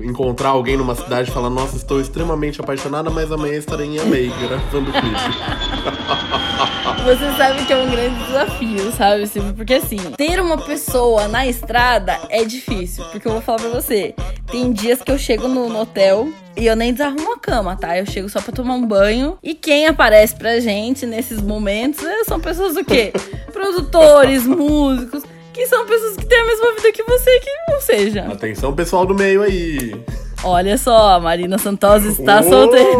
encontrar 0.01 0.49
alguém 0.49 0.77
numa 0.77 0.95
cidade 0.95 1.29
e 1.29 1.33
falar, 1.33 1.49
nossa, 1.49 1.75
estou 1.77 1.99
extremamente 1.99 2.61
apaixonada, 2.61 3.09
mas 3.09 3.31
amanhã 3.31 3.55
estarei 3.55 3.87
em 3.87 3.97
LA 3.97 4.35
gravando 4.47 4.91
clipe. 4.91 6.69
Você 7.09 7.35
sabe 7.37 7.65
que 7.65 7.73
é 7.73 7.75
um 7.75 7.89
grande 7.89 8.23
desafio, 8.25 8.91
sabe, 8.91 9.25
Silvio? 9.25 9.55
Porque 9.55 9.73
assim, 9.73 9.97
ter 10.15 10.39
uma 10.39 10.59
pessoa 10.63 11.27
na 11.27 11.47
estrada 11.47 12.15
é 12.29 12.43
difícil. 12.43 13.03
Porque 13.05 13.27
eu 13.27 13.31
vou 13.31 13.41
falar 13.41 13.57
pra 13.57 13.69
você, 13.69 14.13
tem 14.51 14.71
dias 14.71 15.01
que 15.01 15.11
eu 15.11 15.17
chego 15.17 15.47
no, 15.47 15.67
no 15.69 15.79
hotel 15.79 16.29
e 16.55 16.67
eu 16.67 16.75
nem 16.75 16.93
desarrumo 16.93 17.33
a 17.33 17.39
cama, 17.39 17.75
tá? 17.75 17.97
Eu 17.97 18.05
chego 18.05 18.29
só 18.29 18.39
pra 18.39 18.53
tomar 18.53 18.75
um 18.75 18.85
banho. 18.85 19.39
E 19.41 19.55
quem 19.55 19.87
aparece 19.87 20.35
pra 20.35 20.59
gente 20.59 21.07
nesses 21.07 21.41
momentos 21.41 22.03
eh, 22.03 22.25
são 22.25 22.39
pessoas 22.39 22.77
o 22.77 22.85
quê? 22.85 23.11
Produtores, 23.51 24.45
músicos, 24.45 25.23
que 25.51 25.65
são 25.65 25.87
pessoas 25.87 26.15
que 26.15 26.27
têm 26.27 26.37
a 26.37 26.45
mesma 26.45 26.75
vida 26.75 26.91
que 26.91 27.03
você, 27.05 27.39
que, 27.39 27.49
ou 27.73 27.81
seja, 27.81 28.27
Atenção, 28.31 28.75
pessoal 28.75 29.07
do 29.07 29.15
meio 29.15 29.41
aí. 29.41 29.99
Olha 30.43 30.77
só, 30.77 31.15
a 31.15 31.19
Marina 31.19 31.57
Santos 31.57 32.05
está 32.05 32.41
Uou! 32.41 32.49
solteira. 32.49 32.97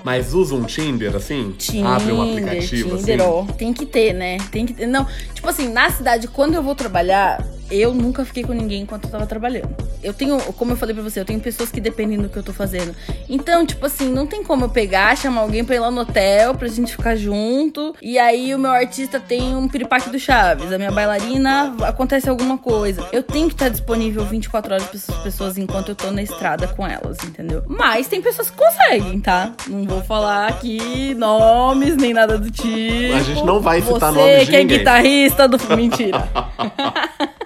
Mas 0.04 0.34
usa 0.34 0.54
um 0.54 0.64
Tinder, 0.64 1.14
assim? 1.14 1.54
Abre 1.84 2.12
um 2.12 2.22
aplicativo, 2.22 2.96
Tinder, 2.96 3.20
assim? 3.20 3.30
ó. 3.30 3.44
Tem 3.52 3.72
que 3.72 3.86
ter, 3.86 4.12
né? 4.12 4.38
Tem 4.50 4.66
que 4.66 4.72
ter. 4.74 4.86
Não, 4.86 5.06
tipo 5.34 5.48
assim, 5.48 5.68
na 5.72 5.90
cidade, 5.90 6.28
quando 6.28 6.54
eu 6.54 6.62
vou 6.62 6.74
trabalhar, 6.74 7.44
eu 7.70 7.94
nunca 7.94 8.24
fiquei 8.24 8.42
com 8.42 8.52
ninguém 8.52 8.82
enquanto 8.82 9.04
eu 9.04 9.10
tava 9.10 9.26
trabalhando. 9.26 9.74
Eu 10.02 10.14
tenho, 10.14 10.38
como 10.54 10.72
eu 10.72 10.76
falei 10.76 10.94
pra 10.94 11.04
você, 11.04 11.20
eu 11.20 11.24
tenho 11.24 11.40
pessoas 11.40 11.70
que 11.70 11.80
dependem 11.80 12.18
do 12.18 12.28
que 12.28 12.36
eu 12.36 12.42
tô 12.42 12.52
fazendo. 12.52 12.94
Então, 13.28 13.66
tipo 13.66 13.84
assim, 13.84 14.10
não 14.10 14.26
tem 14.26 14.42
como 14.42 14.64
eu 14.64 14.68
pegar, 14.68 15.16
chamar 15.16 15.42
alguém 15.42 15.64
pra 15.64 15.76
ir 15.76 15.78
lá 15.78 15.90
no 15.90 16.00
hotel, 16.00 16.54
pra 16.54 16.68
gente 16.68 16.92
ficar 16.92 17.16
junto. 17.16 17.94
E 18.00 18.18
aí 18.18 18.54
o 18.54 18.58
meu 18.58 18.70
artista 18.70 19.20
tem 19.20 19.54
um 19.54 19.68
piripaque 19.68 20.10
do 20.10 20.18
Chaves, 20.18 20.72
a 20.72 20.78
minha 20.78 20.90
bailarina 20.90 21.74
acontece 21.82 22.28
alguma 22.28 22.56
coisa. 22.58 23.06
Eu 23.12 23.22
tenho 23.22 23.48
que 23.48 23.54
estar 23.54 23.68
disponível 23.68 24.24
24 24.24 24.74
horas 24.74 24.86
pra 24.86 24.96
essas 24.96 25.16
pessoas 25.16 25.58
enquanto 25.58 25.90
eu 25.90 25.94
tô 25.94 26.10
na 26.10 26.22
estrada 26.22 26.66
com 26.68 26.86
elas, 26.86 27.18
entendeu? 27.24 27.62
Mas 27.68 28.08
tem 28.08 28.20
pessoas 28.22 28.50
que 28.50 28.56
conseguem, 28.56 29.20
tá? 29.20 29.52
Não 29.68 29.84
vou 29.84 30.02
falar 30.02 30.48
aqui 30.48 31.14
nomes 31.14 31.96
nem 31.96 32.14
nada 32.14 32.38
do 32.38 32.50
tipo. 32.50 33.14
A 33.14 33.22
gente 33.22 33.44
não 33.44 33.60
vai 33.60 33.80
citar 33.80 34.12
você 34.12 34.18
nomes 34.18 34.40
de 34.46 34.50
que 34.50 34.56
é 34.56 34.64
guitarrista 34.64 35.46
do. 35.46 35.60
Mentira. 35.76 36.28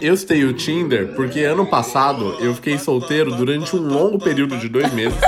Eu 0.00 0.16
citei 0.16 0.44
o 0.44 0.52
Tinder 0.52 1.08
porque 1.14 1.40
ano 1.40 1.66
passado 1.66 2.36
eu 2.40 2.54
fiquei 2.54 2.78
solteiro 2.78 3.34
durante 3.34 3.74
um 3.74 3.80
longo 3.80 4.18
período 4.18 4.56
de 4.58 4.68
dois 4.68 4.92
meses 4.92 5.18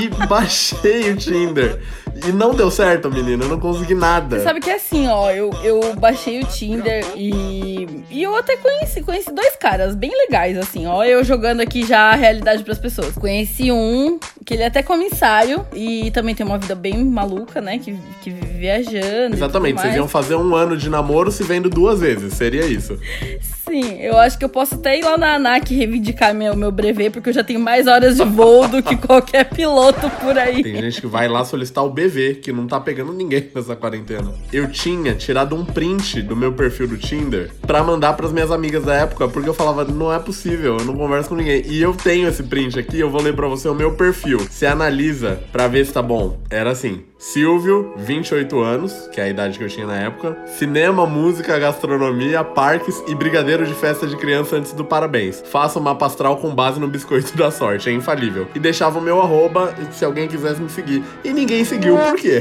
e 0.00 0.08
baixei 0.26 1.10
o 1.12 1.16
Tinder. 1.16 1.80
E 2.26 2.32
não 2.32 2.54
deu 2.54 2.70
certo, 2.70 3.10
menina. 3.10 3.44
Eu 3.44 3.48
não 3.48 3.60
consegui 3.60 3.94
nada. 3.94 4.42
Sabe 4.42 4.60
que 4.60 4.68
é 4.70 4.74
assim, 4.74 5.06
ó, 5.08 5.30
eu, 5.30 5.50
eu 5.62 5.94
baixei 5.94 6.40
o 6.40 6.46
Tinder 6.46 7.04
e, 7.16 8.04
e 8.10 8.22
eu 8.22 8.36
até 8.36 8.56
conheci, 8.56 9.02
conheci 9.02 9.32
dois 9.32 9.56
caras 9.56 9.94
bem 9.94 10.10
legais, 10.10 10.58
assim, 10.58 10.86
ó, 10.86 11.02
eu 11.04 11.24
jogando 11.24 11.60
aqui 11.60 11.86
já 11.86 12.10
a 12.10 12.14
realidade 12.14 12.62
pras 12.62 12.78
pessoas. 12.78 13.14
Conheci 13.14 13.72
um, 13.72 14.18
que 14.50 14.54
ele 14.54 14.64
é 14.64 14.66
até 14.66 14.82
comissário 14.82 15.64
e 15.72 16.10
também 16.10 16.34
tem 16.34 16.44
uma 16.44 16.58
vida 16.58 16.74
bem 16.74 17.04
maluca, 17.04 17.60
né, 17.60 17.78
que, 17.78 17.96
que 18.20 18.30
vive 18.30 18.58
viajando. 18.58 19.36
Exatamente, 19.36 19.80
vocês 19.80 19.94
iam 19.94 20.08
fazer 20.08 20.34
um 20.34 20.56
ano 20.56 20.76
de 20.76 20.90
namoro 20.90 21.30
se 21.30 21.44
vendo 21.44 21.70
duas 21.70 22.00
vezes. 22.00 22.34
Seria 22.34 22.66
isso. 22.66 22.98
Sim, 23.70 24.00
eu 24.00 24.18
acho 24.18 24.36
que 24.36 24.44
eu 24.44 24.48
posso 24.48 24.74
até 24.74 24.98
ir 24.98 25.04
lá 25.04 25.16
na 25.16 25.36
ANAC 25.36 25.72
reivindicar 25.72 26.34
meu, 26.34 26.56
meu 26.56 26.72
brevet, 26.72 27.10
porque 27.10 27.28
eu 27.28 27.32
já 27.32 27.44
tenho 27.44 27.60
mais 27.60 27.86
horas 27.86 28.16
de 28.16 28.24
voo 28.24 28.66
do 28.66 28.82
que 28.82 28.96
qualquer 29.06 29.44
piloto 29.44 30.10
por 30.20 30.36
aí. 30.36 30.60
Tem 30.60 30.74
gente 30.82 31.00
que 31.00 31.06
vai 31.06 31.28
lá 31.28 31.44
solicitar 31.44 31.84
o 31.84 31.88
BV, 31.88 32.40
que 32.42 32.52
não 32.52 32.66
tá 32.66 32.80
pegando 32.80 33.12
ninguém 33.12 33.48
nessa 33.54 33.76
quarentena. 33.76 34.34
Eu 34.52 34.68
tinha 34.72 35.14
tirado 35.14 35.54
um 35.54 35.64
print 35.64 36.20
do 36.20 36.34
meu 36.34 36.52
perfil 36.52 36.88
do 36.88 36.98
Tinder 36.98 37.52
pra 37.64 37.84
mandar 37.84 38.14
pras 38.14 38.32
minhas 38.32 38.50
amigas 38.50 38.82
da 38.82 38.94
época, 38.94 39.28
porque 39.28 39.48
eu 39.48 39.54
falava, 39.54 39.84
não 39.84 40.12
é 40.12 40.18
possível, 40.18 40.78
eu 40.78 40.84
não 40.84 40.96
converso 40.96 41.28
com 41.28 41.36
ninguém. 41.36 41.62
E 41.64 41.80
eu 41.80 41.94
tenho 41.94 42.26
esse 42.26 42.42
print 42.42 42.76
aqui, 42.76 42.98
eu 42.98 43.08
vou 43.08 43.22
ler 43.22 43.36
pra 43.36 43.46
você 43.46 43.68
o 43.68 43.74
meu 43.74 43.92
perfil. 43.92 44.38
Você 44.38 44.66
analisa 44.66 45.38
pra 45.52 45.68
ver 45.68 45.86
se 45.86 45.92
tá 45.92 46.02
bom. 46.02 46.40
Era 46.50 46.72
assim. 46.72 47.04
Silvio, 47.20 47.92
28 47.98 48.58
anos, 48.60 49.06
que 49.12 49.20
é 49.20 49.24
a 49.24 49.28
idade 49.28 49.58
que 49.58 49.62
eu 49.62 49.68
tinha 49.68 49.86
na 49.86 49.96
época. 49.96 50.38
Cinema, 50.46 51.04
música, 51.04 51.58
gastronomia, 51.58 52.42
parques 52.42 53.02
e 53.06 53.14
brigadeiro 53.14 53.59
de 53.64 53.74
festa 53.74 54.06
de 54.06 54.16
criança 54.16 54.56
antes 54.56 54.72
do 54.72 54.84
parabéns. 54.84 55.42
Faça 55.50 55.78
o 55.78 55.82
mapa 55.82 56.06
astral 56.06 56.36
com 56.36 56.54
base 56.54 56.80
no 56.80 56.88
biscoito 56.88 57.36
da 57.36 57.50
sorte, 57.50 57.88
é 57.88 57.92
infalível. 57.92 58.46
E 58.54 58.58
deixava 58.58 58.98
o 58.98 59.02
meu 59.02 59.20
arroba 59.20 59.74
se 59.92 60.04
alguém 60.04 60.28
quisesse 60.28 60.60
me 60.60 60.70
seguir. 60.70 61.02
E 61.24 61.32
ninguém 61.32 61.64
seguiu, 61.64 61.96
por 61.96 62.16
quê? 62.16 62.40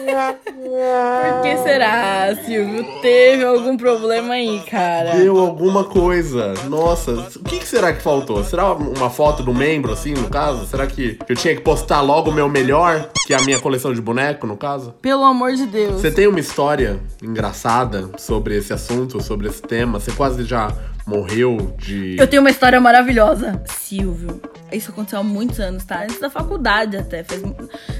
Por 0.00 1.42
que 1.42 1.56
será, 1.58 2.34
Silvio? 2.44 2.84
Teve 3.00 3.44
algum 3.44 3.76
problema 3.76 4.34
aí, 4.34 4.60
cara? 4.70 5.16
Deu 5.16 5.38
alguma 5.38 5.84
coisa. 5.84 6.54
Nossa, 6.68 7.12
o 7.12 7.44
que, 7.44 7.58
que 7.58 7.66
será 7.66 7.92
que 7.92 8.02
faltou? 8.02 8.42
Será 8.44 8.72
uma 8.72 9.10
foto 9.10 9.42
do 9.42 9.54
membro, 9.54 9.92
assim, 9.92 10.12
no 10.14 10.28
caso? 10.28 10.66
Será 10.66 10.86
que 10.86 11.18
eu 11.28 11.36
tinha 11.36 11.54
que 11.54 11.62
postar 11.62 12.00
logo 12.00 12.30
o 12.30 12.34
meu 12.34 12.48
melhor, 12.48 13.10
que 13.26 13.34
é 13.34 13.36
a 13.36 13.42
minha 13.42 13.58
coleção 13.58 13.92
de 13.92 14.00
boneco, 14.00 14.46
no 14.46 14.56
caso? 14.56 14.94
Pelo 15.00 15.24
amor 15.24 15.52
de 15.52 15.66
Deus. 15.66 16.00
Você 16.00 16.10
tem 16.10 16.26
uma 16.26 16.40
história 16.40 17.00
engraçada 17.22 18.10
sobre 18.18 18.56
esse 18.56 18.72
assunto, 18.72 19.22
sobre 19.22 19.48
esse 19.48 19.62
tema? 19.62 19.98
Você 20.00 20.12
quase 20.12 20.44
já 20.44 20.72
morreu 21.06 21.74
de. 21.78 22.16
Eu 22.18 22.26
tenho 22.26 22.42
uma 22.42 22.50
história 22.50 22.80
maravilhosa. 22.80 23.62
Silvio, 23.66 24.40
isso 24.72 24.90
aconteceu 24.90 25.18
há 25.20 25.22
muitos 25.22 25.58
anos, 25.60 25.84
tá? 25.84 26.02
Antes 26.02 26.20
da 26.20 26.30
faculdade 26.30 26.96
até. 26.96 27.22
Fez... 27.24 27.42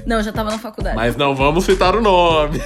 Não, 0.05 0.17
eu 0.17 0.23
já 0.23 0.31
tava 0.31 0.51
na 0.51 0.57
faculdade. 0.59 0.95
Mas 0.95 1.15
não 1.15 1.35
vamos 1.35 1.65
citar 1.65 1.95
o 1.95 2.01
nome. 2.01 2.59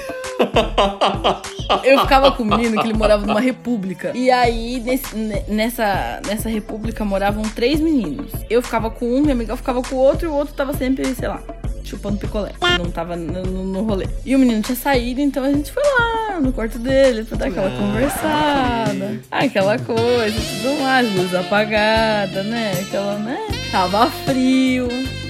Eu 1.84 2.00
ficava 2.02 2.32
com 2.32 2.44
um 2.44 2.46
menino 2.46 2.82
que 2.82 2.88
ele 2.90 2.98
morava 2.98 3.26
numa 3.26 3.40
república. 3.40 4.12
E 4.14 4.30
aí, 4.30 4.80
nesse- 4.82 5.16
ne- 5.16 5.44
nessa, 5.48 6.20
nessa 6.26 6.50
república, 6.50 7.04
moravam 7.06 7.44
três 7.44 7.80
meninos. 7.80 8.32
Eu 8.50 8.62
ficava 8.62 8.90
com 8.90 9.06
um, 9.06 9.22
minha 9.22 9.34
amiga 9.34 9.56
ficava 9.56 9.82
com 9.82 9.96
o 9.96 10.00
outro, 10.00 10.28
e 10.28 10.30
o 10.30 10.34
outro 10.34 10.54
tava 10.54 10.74
sempre, 10.74 11.06
sei 11.16 11.28
lá, 11.28 11.40
chupando 11.84 12.18
picolé. 12.18 12.52
Não 12.78 12.92
tava 12.92 13.16
no, 13.16 13.44
no- 13.44 13.64
no 13.66 13.82
rolê. 13.84 14.08
E 14.26 14.36
o 14.36 14.40
menino 14.40 14.62
tinha 14.62 14.76
saído, 14.76 15.22
então 15.22 15.44
a 15.44 15.52
gente 15.52 15.72
foi 15.72 15.84
lá 15.84 16.40
no 16.42 16.52
quarto 16.52 16.78
dele 16.80 17.24
pra 17.24 17.38
dar 17.38 17.48
aquela 17.48 17.70
conversada. 17.72 19.20
Aquela 19.32 19.80
coisa, 19.80 20.36
tudo 20.62 20.82
mais, 20.82 21.16
luz 21.16 21.34
apagada, 21.34 22.44
né? 22.44 22.72
Aquela, 22.82 23.18
né? 23.20 23.38
Tava 23.76 24.10
frio. 24.10 24.88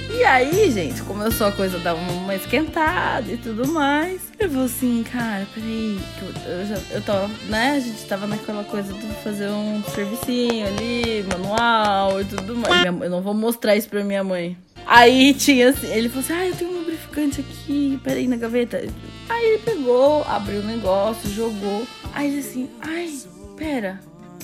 E 0.08 0.22
aí, 0.22 0.70
gente, 0.70 1.02
começou 1.02 1.48
a 1.48 1.52
coisa 1.52 1.80
dar 1.80 1.96
uma 1.96 2.32
esquentada 2.32 3.28
e 3.28 3.36
tudo 3.36 3.66
mais. 3.66 4.20
Eu 4.38 4.48
falei 4.48 4.66
assim, 4.66 5.02
cara, 5.02 5.44
peraí, 5.52 5.98
que 6.16 6.22
eu, 6.22 6.52
eu 6.52 6.66
já, 6.66 6.78
eu 6.92 7.02
tava, 7.02 7.28
né, 7.48 7.72
a 7.72 7.80
gente 7.80 8.06
tava 8.06 8.24
naquela 8.28 8.62
coisa 8.62 8.92
de 8.92 9.04
fazer 9.24 9.48
um 9.48 9.82
servicinho 9.92 10.64
ali, 10.64 11.26
manual 11.28 12.20
e 12.20 12.24
tudo 12.24 12.54
mais. 12.54 12.88
Minha 12.88 13.04
eu 13.06 13.10
não 13.10 13.20
vou 13.20 13.34
mostrar 13.34 13.74
isso 13.74 13.88
pra 13.88 14.04
minha 14.04 14.22
mãe. 14.22 14.56
Aí 14.86 15.34
tinha 15.34 15.70
assim, 15.70 15.88
ele 15.88 16.08
falou 16.08 16.22
assim, 16.22 16.32
ah, 16.32 16.46
eu 16.46 16.54
tenho 16.54 16.70
um 16.70 16.78
lubrificante 16.78 17.40
aqui, 17.40 18.00
peraí, 18.04 18.28
na 18.28 18.36
gaveta. 18.36 18.80
Aí 19.28 19.44
ele 19.44 19.58
pegou, 19.58 20.22
abriu 20.22 20.60
o 20.60 20.64
negócio, 20.64 21.28
jogou. 21.30 21.84
Aí 22.14 22.28
ele 22.28 22.38
assim, 22.38 22.70
ai, 22.80 23.12
pera, 23.56 23.98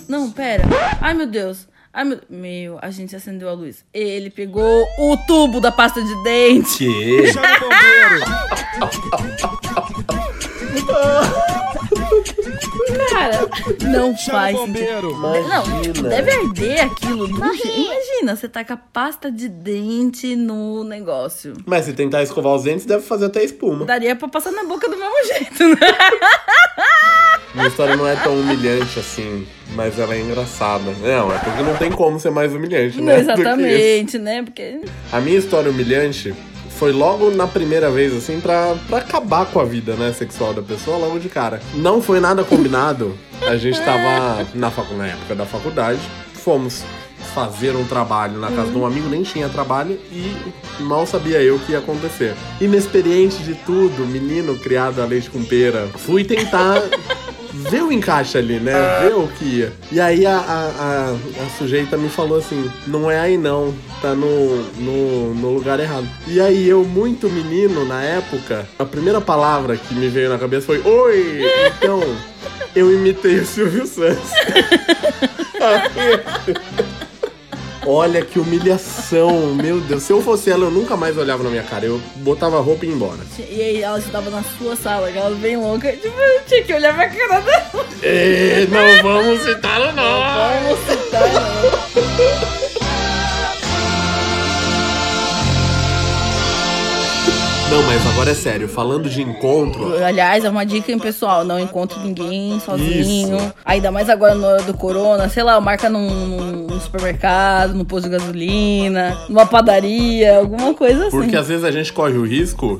não, 0.08 0.28
pera. 0.28 0.64
Ai, 1.00 1.14
meu 1.14 1.28
Deus. 1.28 1.70
Ai, 1.92 2.04
meu... 2.04 2.20
meu, 2.30 2.78
a 2.80 2.90
gente 2.90 3.14
acendeu 3.14 3.48
a 3.48 3.52
luz. 3.52 3.84
Ele 3.92 4.30
pegou 4.30 4.86
o 4.98 5.16
tubo 5.26 5.60
da 5.60 5.70
pasta 5.70 6.02
de 6.02 6.22
dente. 6.22 6.86
Que? 6.86 7.32
Cara, 13.12 13.48
não 13.82 14.16
faz. 14.16 14.56
Não, 14.56 16.08
deve 16.08 16.30
arder 16.30 16.84
aquilo. 16.84 17.28
Imagina, 17.28 18.36
você 18.36 18.48
taca 18.48 18.76
pasta 18.76 19.30
de 19.30 19.48
dente 19.48 20.34
no 20.34 20.84
negócio. 20.84 21.54
Mas 21.66 21.84
se 21.84 21.92
tentar 21.92 22.22
escovar 22.22 22.54
os 22.54 22.64
dentes, 22.64 22.86
deve 22.86 23.02
fazer 23.02 23.26
até 23.26 23.44
espuma. 23.44 23.84
Daria 23.84 24.16
pra 24.16 24.28
passar 24.28 24.50
na 24.52 24.64
boca 24.64 24.88
do 24.88 24.96
mesmo 24.96 25.26
jeito, 25.26 25.68
né? 25.68 25.76
Minha 27.54 27.68
história 27.68 27.96
não 27.96 28.08
é 28.08 28.16
tão 28.16 28.34
humilhante 28.34 28.98
assim, 28.98 29.46
mas 29.74 29.98
ela 29.98 30.14
é 30.14 30.20
engraçada. 30.20 30.90
Não, 31.02 31.30
é 31.30 31.38
porque 31.38 31.62
não 31.62 31.76
tem 31.76 31.92
como 31.92 32.18
ser 32.18 32.30
mais 32.30 32.54
humilhante, 32.54 32.98
né? 33.00 33.20
Exatamente, 33.20 34.18
né? 34.18 34.42
Porque. 34.42 34.80
A 35.12 35.20
minha 35.20 35.38
história 35.38 35.70
humilhante 35.70 36.34
foi 36.78 36.92
logo 36.92 37.30
na 37.30 37.46
primeira 37.46 37.90
vez, 37.90 38.14
assim, 38.14 38.40
pra, 38.40 38.74
pra 38.88 38.98
acabar 38.98 39.46
com 39.46 39.60
a 39.60 39.64
vida, 39.64 39.94
né, 39.94 40.12
sexual 40.12 40.52
da 40.52 40.62
pessoa, 40.62 40.96
logo 40.96 41.18
de 41.18 41.28
cara. 41.28 41.60
Não 41.74 42.02
foi 42.02 42.20
nada 42.20 42.44
combinado. 42.44 43.16
A 43.46 43.56
gente 43.56 43.80
tava 43.80 44.46
na, 44.54 44.70
facu 44.70 44.94
na 44.94 45.06
época 45.06 45.34
da 45.34 45.46
faculdade, 45.46 46.00
fomos 46.34 46.84
fazer 47.34 47.74
um 47.74 47.84
trabalho 47.84 48.38
na 48.38 48.50
casa 48.50 48.70
de 48.70 48.76
um 48.76 48.84
amigo, 48.84 49.08
nem 49.08 49.22
tinha 49.22 49.48
trabalho 49.48 49.98
e 50.10 50.36
mal 50.82 51.06
sabia 51.06 51.40
eu 51.40 51.56
o 51.56 51.58
que 51.60 51.72
ia 51.72 51.78
acontecer. 51.78 52.34
Inexperiente 52.60 53.42
de 53.42 53.54
tudo, 53.54 54.06
menino 54.06 54.58
criado 54.58 55.00
a 55.00 55.06
leite 55.06 55.30
com 55.30 55.42
pera, 55.42 55.88
fui 55.96 56.24
tentar 56.24 56.82
ver 57.52 57.82
o 57.82 57.92
encaixe 57.92 58.38
ali, 58.38 58.58
né? 58.58 58.72
Ver 59.02 59.14
o 59.14 59.28
que 59.28 59.44
ia. 59.44 59.72
E 59.90 60.00
aí 60.00 60.24
a, 60.26 60.36
a, 60.36 60.68
a- 60.68 61.16
a 61.44 61.58
sujeita 61.58 61.96
me 61.96 62.08
falou 62.08 62.38
assim: 62.38 62.70
não 62.86 63.10
é 63.10 63.18
aí 63.20 63.36
não, 63.36 63.74
tá 64.00 64.14
no, 64.14 64.62
no, 64.80 65.34
no 65.34 65.54
lugar 65.54 65.78
errado. 65.80 66.08
E 66.26 66.40
aí 66.40 66.68
eu, 66.68 66.84
muito 66.84 67.28
menino 67.28 67.84
na 67.84 68.02
época, 68.02 68.66
a 68.78 68.84
primeira 68.84 69.20
palavra 69.20 69.76
que 69.76 69.94
me 69.94 70.08
veio 70.08 70.28
na 70.28 70.38
cabeça 70.38 70.66
foi: 70.66 70.80
Oi! 70.84 71.42
Então, 71.78 72.00
eu 72.74 72.92
imitei 72.92 73.38
o 73.40 73.46
Silvio 73.46 73.86
Santos. 73.86 74.30
Olha 77.86 78.24
que 78.24 78.38
humilhação, 78.38 79.54
meu 79.54 79.80
Deus. 79.80 80.04
Se 80.04 80.12
eu 80.12 80.22
fosse 80.22 80.50
ela, 80.50 80.64
eu 80.64 80.70
nunca 80.70 80.96
mais 80.96 81.16
olhava 81.18 81.42
na 81.42 81.50
minha 81.50 81.62
cara. 81.62 81.84
Eu 81.84 82.00
botava 82.16 82.58
a 82.58 82.60
roupa 82.60 82.84
e 82.84 82.88
ia 82.88 82.94
embora. 82.94 83.18
E 83.38 83.60
aí 83.60 83.82
ela 83.82 83.98
estudava 83.98 84.30
na 84.30 84.42
sua 84.58 84.76
sala, 84.76 85.10
ela 85.10 85.34
bem 85.36 85.56
louca. 85.56 85.90
Tipo, 85.92 86.18
eu 86.20 86.42
tinha 86.46 86.62
que 86.62 86.74
olhar 86.74 86.94
pra 86.94 87.08
cara 87.08 87.40
dela. 87.40 87.86
E 88.02 88.66
não 88.70 89.02
vamos 89.02 89.40
citar 89.42 89.80
o 89.80 89.92
nome. 89.92 90.64
Vamos 90.64 90.78
citar 90.88 91.28
ela. 91.28 92.51
Não, 97.72 97.82
mas 97.84 98.06
agora 98.06 98.30
é 98.30 98.34
sério. 98.34 98.68
Falando 98.68 99.08
de 99.08 99.22
encontro, 99.22 99.96
Aliás, 100.04 100.44
é 100.44 100.50
uma 100.50 100.62
dica, 100.66 100.92
hein, 100.92 100.98
pessoal. 100.98 101.42
Não 101.42 101.58
encontre 101.58 101.98
ninguém 102.00 102.60
sozinho. 102.60 103.38
Isso. 103.38 103.54
Ainda 103.64 103.90
mais 103.90 104.10
agora 104.10 104.34
na 104.34 104.46
hora 104.46 104.62
do 104.62 104.74
corona. 104.74 105.26
Sei 105.30 105.42
lá, 105.42 105.58
marca 105.58 105.88
num, 105.88 106.66
num 106.68 106.78
supermercado, 106.78 107.72
no 107.72 107.82
posto 107.82 108.10
de 108.10 108.18
gasolina, 108.18 109.16
numa 109.26 109.46
padaria, 109.46 110.36
alguma 110.36 110.74
coisa 110.74 111.06
assim. 111.06 111.16
porque 111.16 111.34
às 111.34 111.48
vezes 111.48 111.64
a 111.64 111.70
gente 111.70 111.90
corre 111.94 112.18
o 112.18 112.26
risco 112.26 112.78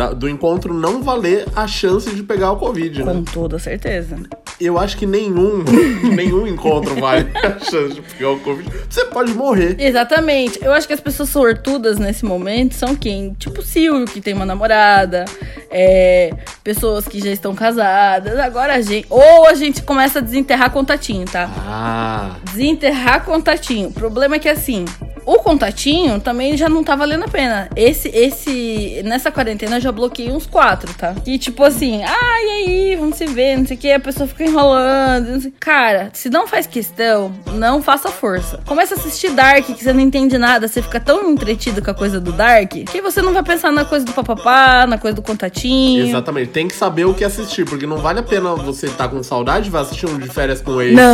da- 0.00 0.12
do 0.14 0.26
encontro 0.28 0.72
não 0.72 1.02
valer 1.02 1.46
a 1.54 1.66
chance 1.66 2.10
de 2.14 2.22
pegar 2.22 2.52
o 2.52 2.56
Covid, 2.56 3.04
né? 3.04 3.12
Com 3.12 3.22
toda 3.22 3.58
certeza. 3.58 4.16
Eu 4.58 4.78
acho 4.78 4.96
que 4.96 5.04
nenhum, 5.06 5.62
nenhum 6.16 6.46
encontro 6.46 6.94
vale 6.98 7.26
a 7.34 7.58
chance 7.58 7.94
de 7.94 8.00
pegar 8.00 8.30
o 8.30 8.40
Covid. 8.40 8.70
Você 8.88 9.04
pode 9.06 9.34
morrer. 9.34 9.76
Exatamente. 9.78 10.58
Eu 10.62 10.72
acho 10.72 10.86
que 10.86 10.94
as 10.94 11.00
pessoas 11.00 11.28
sortudas 11.28 11.98
nesse 11.98 12.24
momento 12.24 12.74
são 12.74 12.94
quem? 12.96 13.34
Tipo 13.34 13.60
o 13.60 13.62
Silvio, 13.64 14.06
que 14.06 14.20
tem 14.22 14.32
uma 14.32 14.46
namorada, 14.46 15.26
é, 15.70 16.32
pessoas 16.64 17.06
que 17.06 17.20
já 17.20 17.30
estão 17.30 17.54
casadas. 17.54 18.38
Agora 18.38 18.74
a 18.74 18.80
gente. 18.80 19.06
Ou 19.10 19.46
a 19.46 19.54
gente 19.54 19.82
começa 19.82 20.18
a 20.18 20.22
desenterrar 20.22 20.70
contatinho, 20.70 21.26
tá? 21.26 21.48
Ah, 21.58 22.36
Desenterrar 22.44 23.24
contatinho. 23.24 23.88
O 23.88 23.92
problema 23.92 24.36
é 24.36 24.38
que 24.38 24.48
assim. 24.48 24.84
O 25.26 25.34
contatinho 25.40 26.18
também 26.18 26.56
já 26.56 26.68
não 26.68 26.82
tá 26.82 26.96
valendo 26.96 27.24
a 27.24 27.28
pena. 27.28 27.68
Esse, 27.76 28.08
esse. 28.08 29.02
Nessa 29.04 29.30
quarentena 29.30 29.76
eu 29.76 29.80
já 29.90 29.92
bloqueei 29.92 30.30
uns 30.30 30.46
quatro, 30.46 30.92
tá? 30.94 31.14
Que 31.24 31.36
tipo 31.38 31.62
assim, 31.64 32.02
ah, 32.04 32.42
e 32.42 32.48
aí, 32.68 32.96
vamos 32.96 33.16
se 33.16 33.26
ver, 33.26 33.56
não 33.58 33.66
sei 33.66 33.76
o 33.76 33.80
que, 33.80 33.92
a 33.92 34.00
pessoa 34.00 34.26
fica 34.28 34.44
enrolando. 34.44 35.26
não 35.32 35.40
sei- 35.40 35.52
Cara, 35.58 36.10
se 36.12 36.30
não 36.30 36.46
faz 36.46 36.66
questão, 36.66 37.32
não 37.54 37.82
faça 37.82 38.08
força. 38.08 38.60
Começa 38.66 38.94
a 38.94 38.98
assistir 38.98 39.30
Dark, 39.30 39.64
que 39.66 39.74
você 39.82 39.92
não 39.92 40.00
entende 40.00 40.38
nada, 40.38 40.68
você 40.68 40.80
fica 40.80 41.00
tão 41.00 41.30
entretido 41.30 41.82
com 41.82 41.90
a 41.90 41.94
coisa 41.94 42.20
do 42.20 42.32
Dark, 42.32 42.70
que 42.72 43.00
você 43.02 43.20
não 43.20 43.32
vai 43.32 43.42
pensar 43.42 43.72
na 43.72 43.84
coisa 43.84 44.04
do 44.04 44.12
papapá, 44.12 44.86
na 44.86 44.96
coisa 44.98 45.14
do 45.16 45.22
contatinho. 45.22 46.06
exatamente. 46.06 46.50
Tem 46.50 46.68
que 46.68 46.74
saber 46.74 47.04
o 47.04 47.14
que 47.14 47.24
assistir, 47.24 47.64
porque 47.64 47.86
não 47.86 47.96
vale 47.98 48.20
a 48.20 48.22
pena 48.22 48.54
você 48.54 48.86
estar 48.86 49.08
com 49.08 49.22
saudade 49.22 49.68
e 49.68 49.70
vai 49.70 49.82
assistir 49.82 50.06
um 50.06 50.18
de 50.18 50.28
férias 50.28 50.60
com 50.60 50.80
ex, 50.80 50.94
Não. 50.94 51.04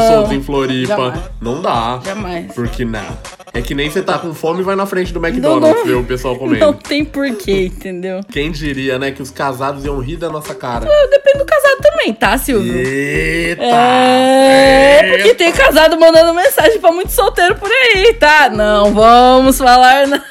com 0.00 0.08
solto 0.14 0.34
em 0.34 0.42
Floripa. 0.42 0.88
Jamais. 0.96 1.20
Não 1.40 1.62
dá. 1.62 2.00
Jamais. 2.04 2.52
Porque 2.54 2.84
não. 2.84 3.00
É 3.54 3.62
que 3.62 3.74
nem 3.74 3.88
você 3.90 4.02
tá 4.02 4.18
com 4.18 4.34
fome 4.34 4.60
e 4.60 4.62
vai 4.62 4.76
na 4.76 4.84
frente 4.86 5.12
do 5.12 5.24
McDonald's 5.24 5.78
não- 5.78 5.86
ver 5.86 5.94
o 5.94 6.04
pessoal 6.04 6.36
comendo. 6.38 6.60
Não 6.66 6.72
tem 6.74 7.04
porquê, 7.04 7.66
entendeu? 7.66 8.17
Quem 8.30 8.50
diria, 8.50 8.98
né, 8.98 9.10
que 9.10 9.22
os 9.22 9.30
casados 9.30 9.84
iam 9.84 9.98
rir 10.00 10.16
da 10.16 10.28
nossa 10.30 10.54
cara. 10.54 10.86
Depende 11.10 11.38
do 11.38 11.44
casado 11.44 11.76
também, 11.82 12.12
tá, 12.14 12.36
Silvio? 12.38 12.74
Eita! 12.74 13.64
É, 13.64 15.08
porque 15.16 15.34
tem 15.34 15.52
casado 15.52 15.98
mandando 15.98 16.34
mensagem 16.34 16.78
pra 16.80 16.92
muito 16.92 17.10
solteiro 17.12 17.54
por 17.56 17.70
aí, 17.70 18.14
tá? 18.14 18.48
Não 18.50 18.92
vamos 18.92 19.58
falar. 19.58 20.06
na- 20.06 20.22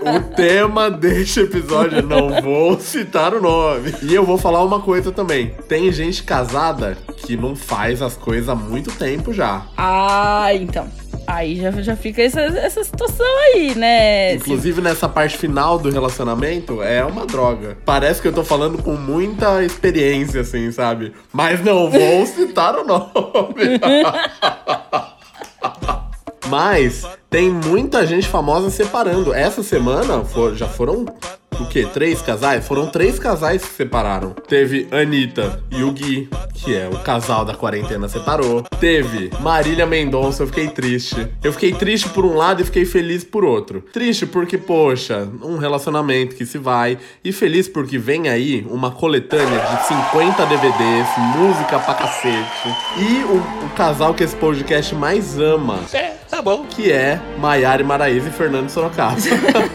O 0.00 0.20
tema 0.36 0.88
deste 0.90 1.40
episódio 1.40 2.02
não 2.02 2.40
vou 2.40 2.78
citar 2.78 3.34
o 3.34 3.40
nome. 3.42 3.92
E 4.02 4.14
eu 4.14 4.24
vou 4.24 4.38
falar 4.38 4.62
uma 4.64 4.80
coisa 4.80 5.10
também. 5.10 5.54
Tem 5.68 5.90
gente 5.90 6.22
casada 6.22 6.96
que 7.16 7.36
não 7.36 7.56
faz 7.56 8.00
as 8.00 8.16
coisas 8.16 8.48
há 8.48 8.54
muito 8.54 8.92
tempo 8.92 9.32
já. 9.32 9.62
Ah, 9.76 10.50
então. 10.54 10.86
Aí 11.26 11.56
já, 11.60 11.70
já 11.70 11.96
fica 11.96 12.20
essa, 12.22 12.40
essa 12.40 12.82
situação 12.84 13.26
aí, 13.54 13.74
né? 13.74 14.34
Inclusive 14.34 14.80
nessa 14.80 15.08
parte 15.08 15.36
final 15.38 15.78
do 15.78 15.88
relacionamento 15.90 16.82
é 16.82 17.04
uma 17.04 17.24
droga. 17.26 17.76
Parece 17.84 18.20
que 18.20 18.28
eu 18.28 18.32
tô 18.32 18.42
falando 18.44 18.82
com 18.82 18.92
muita 18.96 19.62
experiência, 19.64 20.40
assim, 20.40 20.70
sabe? 20.72 21.12
Mas 21.32 21.62
não 21.64 21.88
vou 21.90 22.26
citar 22.26 22.76
o 22.76 22.84
nome. 22.84 23.78
Mas 26.48 27.06
tem 27.30 27.50
muita 27.50 28.06
gente 28.06 28.28
famosa 28.28 28.68
separando. 28.68 29.32
Essa 29.32 29.62
semana 29.62 30.22
for- 30.24 30.54
já 30.54 30.66
foram 30.68 31.06
o 31.62 31.66
quê? 31.66 31.86
Três 31.92 32.20
casais? 32.20 32.66
Foram 32.66 32.86
três 32.86 33.18
casais 33.18 33.62
que 33.62 33.68
se 33.68 33.74
separaram. 33.74 34.30
Teve 34.30 34.88
Anitta 34.90 35.62
e 35.70 35.82
o 35.82 35.92
Gui, 35.92 36.28
que 36.54 36.74
é 36.74 36.88
o 36.88 36.98
casal 36.98 37.44
da 37.44 37.54
quarentena, 37.54 38.08
separou. 38.08 38.62
Teve 38.80 39.30
Marília 39.40 39.86
Mendonça, 39.86 40.42
eu 40.42 40.46
fiquei 40.46 40.68
triste. 40.68 41.28
Eu 41.42 41.52
fiquei 41.52 41.72
triste 41.72 42.08
por 42.08 42.24
um 42.24 42.34
lado 42.34 42.62
e 42.62 42.64
fiquei 42.64 42.84
feliz 42.84 43.24
por 43.24 43.44
outro. 43.44 43.82
Triste 43.92 44.26
porque, 44.26 44.58
poxa, 44.58 45.28
um 45.42 45.56
relacionamento 45.56 46.36
que 46.36 46.44
se 46.44 46.58
vai. 46.58 46.98
E 47.24 47.32
feliz 47.32 47.68
porque 47.68 47.98
vem 47.98 48.28
aí 48.28 48.66
uma 48.68 48.90
coletânea 48.90 49.58
de 49.60 49.86
50 49.88 50.46
DVDs, 50.46 51.08
música 51.36 51.78
pra 51.78 51.94
cacete. 51.94 52.68
E 52.98 53.24
o, 53.24 53.66
o 53.66 53.70
casal 53.70 54.14
que 54.14 54.24
esse 54.24 54.36
podcast 54.36 54.94
mais 54.94 55.38
ama. 55.38 55.80
É, 55.92 56.12
tá 56.32 56.40
bom. 56.40 56.64
Que 56.64 56.90
é 56.90 57.20
Maiara 57.38 57.84
Maraísa 57.84 58.28
e 58.28 58.32
Fernando 58.32 58.70
Sorocaba. 58.70 59.16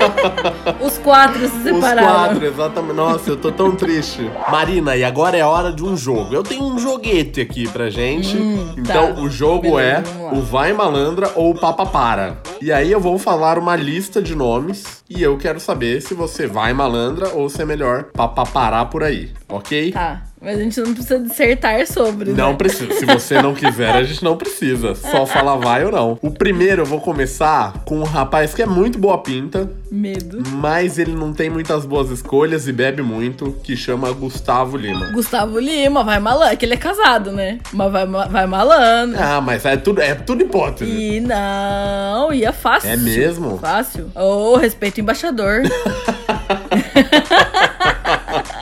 Os 0.81 0.97
quatro 0.97 1.39
se 1.41 1.45
Os 1.45 1.63
separaram. 1.63 2.07
quatro, 2.07 2.45
exatamente. 2.45 2.95
Nossa, 2.95 3.29
eu 3.29 3.37
tô 3.37 3.51
tão 3.51 3.75
triste. 3.75 4.27
Marina, 4.49 4.95
e 4.95 5.03
agora 5.03 5.37
é 5.37 5.45
hora 5.45 5.71
de 5.71 5.83
um 5.83 5.95
jogo. 5.95 6.33
Eu 6.33 6.41
tenho 6.41 6.63
um 6.63 6.79
joguete 6.79 7.39
aqui 7.39 7.67
pra 7.69 7.91
gente. 7.91 8.35
então, 8.75 9.13
tá. 9.13 9.21
o 9.21 9.29
jogo 9.29 9.75
Beleza, 9.75 10.03
é 10.31 10.35
o 10.35 10.41
Vai 10.41 10.73
Malandra 10.73 11.31
ou 11.35 11.51
o 11.51 11.55
Papa 11.59 11.85
Para. 11.85 12.37
E 12.59 12.71
aí 12.71 12.91
eu 12.91 12.99
vou 12.99 13.19
falar 13.19 13.59
uma 13.59 13.75
lista 13.75 14.19
de 14.19 14.33
nomes 14.33 15.03
e 15.07 15.21
eu 15.21 15.37
quero 15.37 15.59
saber 15.59 16.01
se 16.01 16.15
você 16.15 16.47
vai 16.47 16.73
malandra 16.73 17.29
ou 17.35 17.49
se 17.49 17.61
é 17.61 17.65
melhor 17.65 18.05
Papa 18.05 18.45
Parar 18.47 18.85
por 18.85 19.03
aí, 19.03 19.31
ok? 19.47 19.91
Tá, 19.91 20.23
mas 20.41 20.58
a 20.60 20.62
gente 20.62 20.80
não 20.80 20.93
precisa 20.93 21.19
dissertar 21.19 21.88
sobre, 21.88 22.32
Não 22.32 22.52
né? 22.52 22.56
precisa. 22.58 22.93
Se 22.93 23.06
você 23.06 23.41
não 23.41 23.54
quiser, 23.54 23.89
a 23.95 24.04
gente 24.04 24.23
não 24.23 24.38
precisa. 24.38 24.95
Só 24.95 25.26
falar 25.26 25.56
vai 25.56 25.84
ou 25.84 25.91
não. 25.91 26.17
O 26.21 26.32
primeiro 26.32 26.84
eu 26.84 26.86
vou 26.86 27.00
começar 27.02 27.73
com 27.86 28.00
um 28.00 28.04
rapaz 28.04 28.54
que 28.54 28.62
é 28.62 28.65
muito 28.65 29.00
boa 29.00 29.17
pinta, 29.17 29.69
Medo. 29.91 30.43
mas 30.54 31.00
ele 31.00 31.13
não 31.13 31.34
tem 31.34 31.50
muitas 31.50 31.86
boas 31.86 32.10
escolhas 32.10 32.67
e 32.67 32.71
bebe 32.71 33.02
muito, 33.02 33.56
que 33.63 33.76
chama 33.76 34.12
Gustavo 34.12 34.78
Lima. 34.78 35.08
Gustavo 35.12 35.60
Lima, 35.60 36.04
vai 36.04 36.19
malandro, 36.19 36.58
que 36.58 36.65
ele 36.65 36.73
é 36.73 36.78
casado, 36.78 37.32
né? 37.32 37.60
Mas 37.73 37.91
vai, 37.91 38.06
vai 38.06 38.45
malandro. 38.45 39.17
Ah, 39.21 39.41
mas 39.41 39.65
é 39.65 39.76
tudo, 39.78 40.02
é 40.02 40.13
tudo 40.15 40.43
hipótese. 40.43 40.89
E 40.91 41.19
não, 41.19 42.32
ia 42.34 42.52
fácil. 42.54 42.89
É 42.89 42.97
mesmo? 42.97 43.58
Fácil. 43.58 44.12
Ô, 44.15 44.56
respeito 44.58 44.97
o 44.97 45.02
embaixador. 45.02 45.62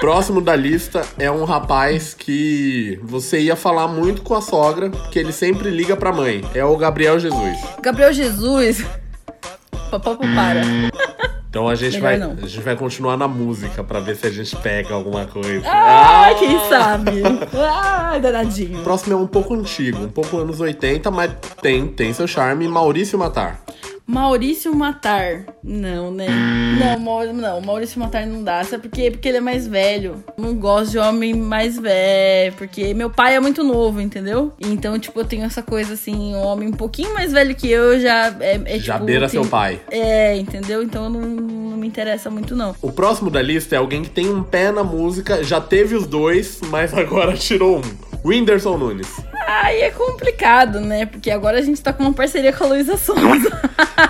Próximo 0.06 0.39
da 0.39 0.56
lista 0.56 1.04
é 1.18 1.32
um 1.32 1.46
rapaz 1.46 2.13
que 2.13 3.00
você 3.02 3.39
ia 3.39 3.56
falar 3.56 3.88
muito 3.88 4.22
com 4.22 4.36
a 4.36 4.41
sogra, 4.41 4.91
porque 4.91 5.18
ele 5.18 5.32
sempre 5.32 5.72
liga 5.72 5.98
pra 5.98 6.12
mãe. 6.12 6.46
É 6.54 6.63
o 6.63 6.78
Gabriel 6.78 7.18
Jesus. 7.18 7.58
Gabriel 7.82 8.13
Jesus. 8.13 8.86
Papá, 9.89 10.15
para. 10.15 10.62
Então 11.50 11.68
a 11.68 11.74
gente, 11.74 12.00
Melhor 12.00 12.04
vai, 12.04 12.18
não. 12.20 12.32
a 12.34 12.48
gente 12.48 12.62
vai 12.63 12.76
continuar 12.76 13.18
na 13.18 13.28
música 13.28 13.84
pra 13.84 14.00
ver 14.00 14.15
se 14.15 14.28
a 14.28 14.30
gente 14.30 14.56
pega 14.58 14.94
alguma 14.94 15.26
coisa. 15.26 15.65
Ah, 15.65 16.36
quem 16.38 16.60
sabe? 16.70 17.24
Ai, 17.58 18.20
danadinho. 18.20 18.82
O 18.82 18.84
próximo 18.84 19.13
é 19.13 19.18
um 19.18 19.26
pouco 19.26 19.56
antigo, 19.56 20.04
um 20.04 20.10
pouco 20.10 20.38
anos 20.38 20.60
80, 20.60 21.10
mas 21.10 21.32
tem, 21.63 21.88
tem 21.88 22.13
seu 22.13 22.28
charme. 22.28 22.68
Maurício 22.68 23.18
Matar. 23.18 23.60
Maurício 24.08 24.74
Matar. 24.76 25.46
Não, 25.63 26.12
né? 26.12 26.28
Não, 26.80 27.00
Mau- 27.00 27.34
não, 27.34 27.60
Maurício 27.62 28.00
Matar 28.00 28.26
não 28.28 28.44
dá. 28.44 28.63
Sabe 28.63 28.88
por 28.88 28.91
quê? 28.96 29.10
Porque 29.10 29.28
ele 29.28 29.38
é 29.38 29.41
mais 29.41 29.65
velho. 29.68 30.24
Não 30.38 30.54
gosto 30.56 30.91
de 30.91 30.98
homem 31.00 31.34
mais 31.34 31.78
velho. 31.80 32.54
Porque 32.54 32.94
meu 32.94 33.10
pai 33.10 33.36
é 33.36 33.39
muito 33.39 33.63
novo, 33.63 34.00
entendeu? 34.00 34.54
Então, 34.60 35.00
tipo, 35.00 35.20
eu 35.20 35.26
tenho 35.26 35.44
essa 35.44 35.63
coisa 35.63 35.96
assim: 35.96 36.36
um 36.36 36.39
homem 36.46 36.70
um 36.70 36.74
pouquinho 36.74 37.13
mais 37.13 37.32
velho 37.32 37.56
que 37.56 37.70
eu 37.70 38.00
já 38.00 38.28
é. 38.39 38.62
é, 38.65 38.80
Já 38.80 38.94
tipo, 38.94 39.06
beira 39.06 39.28
tem- 39.28 39.41
seu 39.41 39.50
pai. 39.50 39.80
É, 39.89 40.36
entendeu? 40.38 40.84
Então 40.84 41.10
não, 41.10 41.22
não 41.22 41.78
me 41.78 41.88
interessa 41.88 42.30
muito, 42.30 42.56
não. 42.56 42.76
O 42.82 42.91
próximo 42.91 43.32
da 43.32 43.41
lista 43.41 43.76
é 43.76 43.78
alguém 43.80 44.04
que 44.04 44.10
tem 44.12 44.30
um 44.30 44.44
pé 44.44 44.72
na 44.72 44.84
música, 44.84 45.44
já 45.44 45.60
teve 45.60 45.96
os 45.96 46.06
dois, 46.06 46.60
mas 46.70 46.94
agora 46.94 47.34
tirou 47.38 47.80
um. 47.80 47.82
Whindersson 48.28 48.76
Nunes. 48.78 49.08
Aí 49.47 49.81
é 49.81 49.91
complicado, 49.91 50.79
né? 50.79 51.05
Porque 51.05 51.29
agora 51.29 51.60
a 51.60 51.62
gente 51.62 51.81
tá 51.81 51.93
com 51.93 52.03
uma 52.03 52.13
parceria 52.13 52.51
com 52.51 52.63
a 52.63 52.67
Luísa 52.67 52.97
Sonza. 52.97 53.62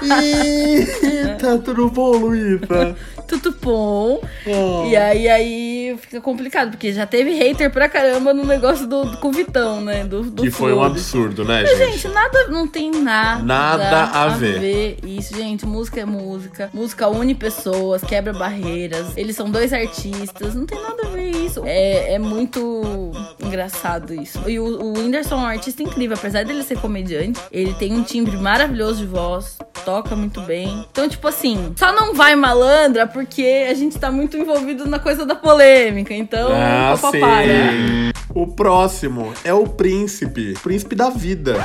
Eita, 0.01 1.57
tudo 1.59 1.89
bom, 1.89 2.11
Luísa? 2.17 2.95
Tudo 3.27 3.55
bom. 3.61 4.21
Oh. 4.45 4.85
E 4.88 4.95
aí, 4.95 5.27
aí 5.27 5.45
aí 5.45 5.97
fica 5.97 6.21
complicado, 6.21 6.71
porque 6.71 6.91
já 6.91 7.05
teve 7.05 7.31
hater 7.31 7.71
pra 7.71 7.88
caramba 7.88 8.33
no 8.33 8.43
negócio 8.43 8.88
do, 8.88 9.05
do 9.05 9.17
com 9.17 9.29
o 9.29 9.31
Vitão, 9.31 9.81
né? 9.81 10.03
Do, 10.03 10.23
do 10.23 10.43
Que 10.43 10.51
foi 10.51 10.73
um 10.73 10.83
absurdo, 10.83 11.43
né, 11.45 11.63
Mas, 11.63 11.77
gente? 11.77 11.91
gente, 11.93 12.07
nada, 12.09 12.47
não 12.47 12.67
tem 12.67 12.91
nada, 12.91 13.43
Nada 13.43 14.03
a 14.05 14.27
ver. 14.29 14.97
Isso, 15.03 15.35
gente, 15.35 15.65
música 15.65 16.01
é 16.01 16.05
música. 16.05 16.69
Música 16.73 17.07
une 17.09 17.35
pessoas, 17.35 18.03
quebra 18.03 18.33
barreiras. 18.33 19.15
Eles 19.15 19.35
são 19.35 19.49
dois 19.49 19.73
artistas, 19.73 20.55
não 20.55 20.65
tem 20.65 20.81
nada 20.81 21.07
a 21.07 21.09
ver 21.09 21.31
isso. 21.31 21.61
É, 21.65 22.13
é 22.13 22.19
muito 22.19 23.11
engraçado 23.39 24.13
isso. 24.13 24.41
E 24.47 24.59
o, 24.59 24.65
o 24.65 24.93
Whindersson 24.97 25.35
é 25.35 25.38
um 25.38 25.45
artista 25.45 25.83
incrível, 25.83 26.17
apesar 26.17 26.43
dele 26.45 26.63
ser 26.63 26.79
comediante, 26.79 27.39
ele 27.51 27.73
tem 27.73 27.93
um 27.93 28.03
timbre 28.03 28.38
maravilhoso 28.38 28.99
de 28.99 29.05
voz, 29.05 29.57
toca 29.85 30.15
muito 30.15 30.41
bem. 30.41 30.85
Então, 30.91 31.07
tipo 31.07 31.27
assim, 31.27 31.73
só 31.77 31.93
não 31.93 32.13
vai 32.13 32.35
malandra 32.35 33.05
porque 33.05 33.67
a 33.69 33.73
gente 33.75 33.97
tá 33.97 34.11
muito 34.11 34.35
envolvido 34.35 34.87
na 34.87 34.97
coisa 34.97 35.25
da 35.25 35.35
polêmica. 35.35 36.13
Então, 36.13 36.49
Ah, 36.51 36.97
papapá, 36.99 37.45
né? 37.45 38.11
O 38.33 38.47
próximo 38.47 39.31
é 39.45 39.53
o 39.53 39.65
príncipe. 39.65 40.55
Príncipe 40.61 40.95
da 40.95 41.09
vida. 41.09 41.55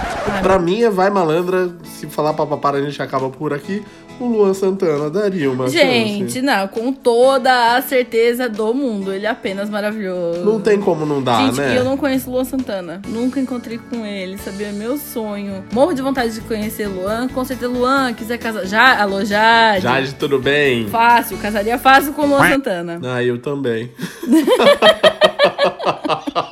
Pra 0.42 0.58
mim 0.58 0.82
é 0.82 0.90
Vai 0.90 1.10
Malandra. 1.10 1.74
Se 1.84 2.06
falar 2.06 2.34
papapara, 2.34 2.78
a 2.78 2.82
gente 2.82 3.02
acaba 3.02 3.28
por 3.28 3.52
aqui. 3.52 3.82
O 4.20 4.26
Luan 4.26 4.52
Santana 4.52 5.08
daria 5.08 5.50
uma 5.50 5.66
Gente, 5.68 6.24
chance. 6.34 6.42
não, 6.42 6.68
com 6.68 6.92
toda 6.92 7.74
a 7.74 7.80
certeza 7.80 8.50
do 8.50 8.74
mundo, 8.74 9.14
ele 9.14 9.24
é 9.24 9.30
apenas 9.30 9.70
maravilhoso. 9.70 10.44
Não 10.44 10.60
tem 10.60 10.78
como 10.78 11.06
não 11.06 11.22
dar, 11.22 11.46
Gente, 11.46 11.56
né? 11.58 11.78
eu 11.78 11.84
não 11.84 11.96
conheço 11.96 12.28
o 12.28 12.34
Luan 12.34 12.44
Santana. 12.44 13.00
Nunca 13.08 13.40
encontrei 13.40 13.78
com 13.78 14.04
ele, 14.04 14.36
sabia? 14.36 14.72
Meu 14.72 14.98
sonho. 14.98 15.64
Morro 15.72 15.94
de 15.94 16.02
vontade 16.02 16.34
de 16.34 16.42
conhecer 16.42 16.86
Luan. 16.86 17.28
Com 17.28 17.42
certeza, 17.46 17.72
Luan, 17.72 18.12
quiser 18.12 18.36
casar. 18.36 18.66
Já, 18.66 19.00
alô, 19.00 19.24
Jade. 19.24 19.82
Jade, 19.82 20.14
tudo 20.16 20.38
bem? 20.38 20.86
Fácil, 20.88 21.38
casaria 21.38 21.78
fácil 21.78 22.12
com 22.12 22.22
o 22.22 22.26
Luan 22.26 22.46
Santana. 22.46 23.00
Ah, 23.02 23.24
eu 23.24 23.40
também. 23.40 23.90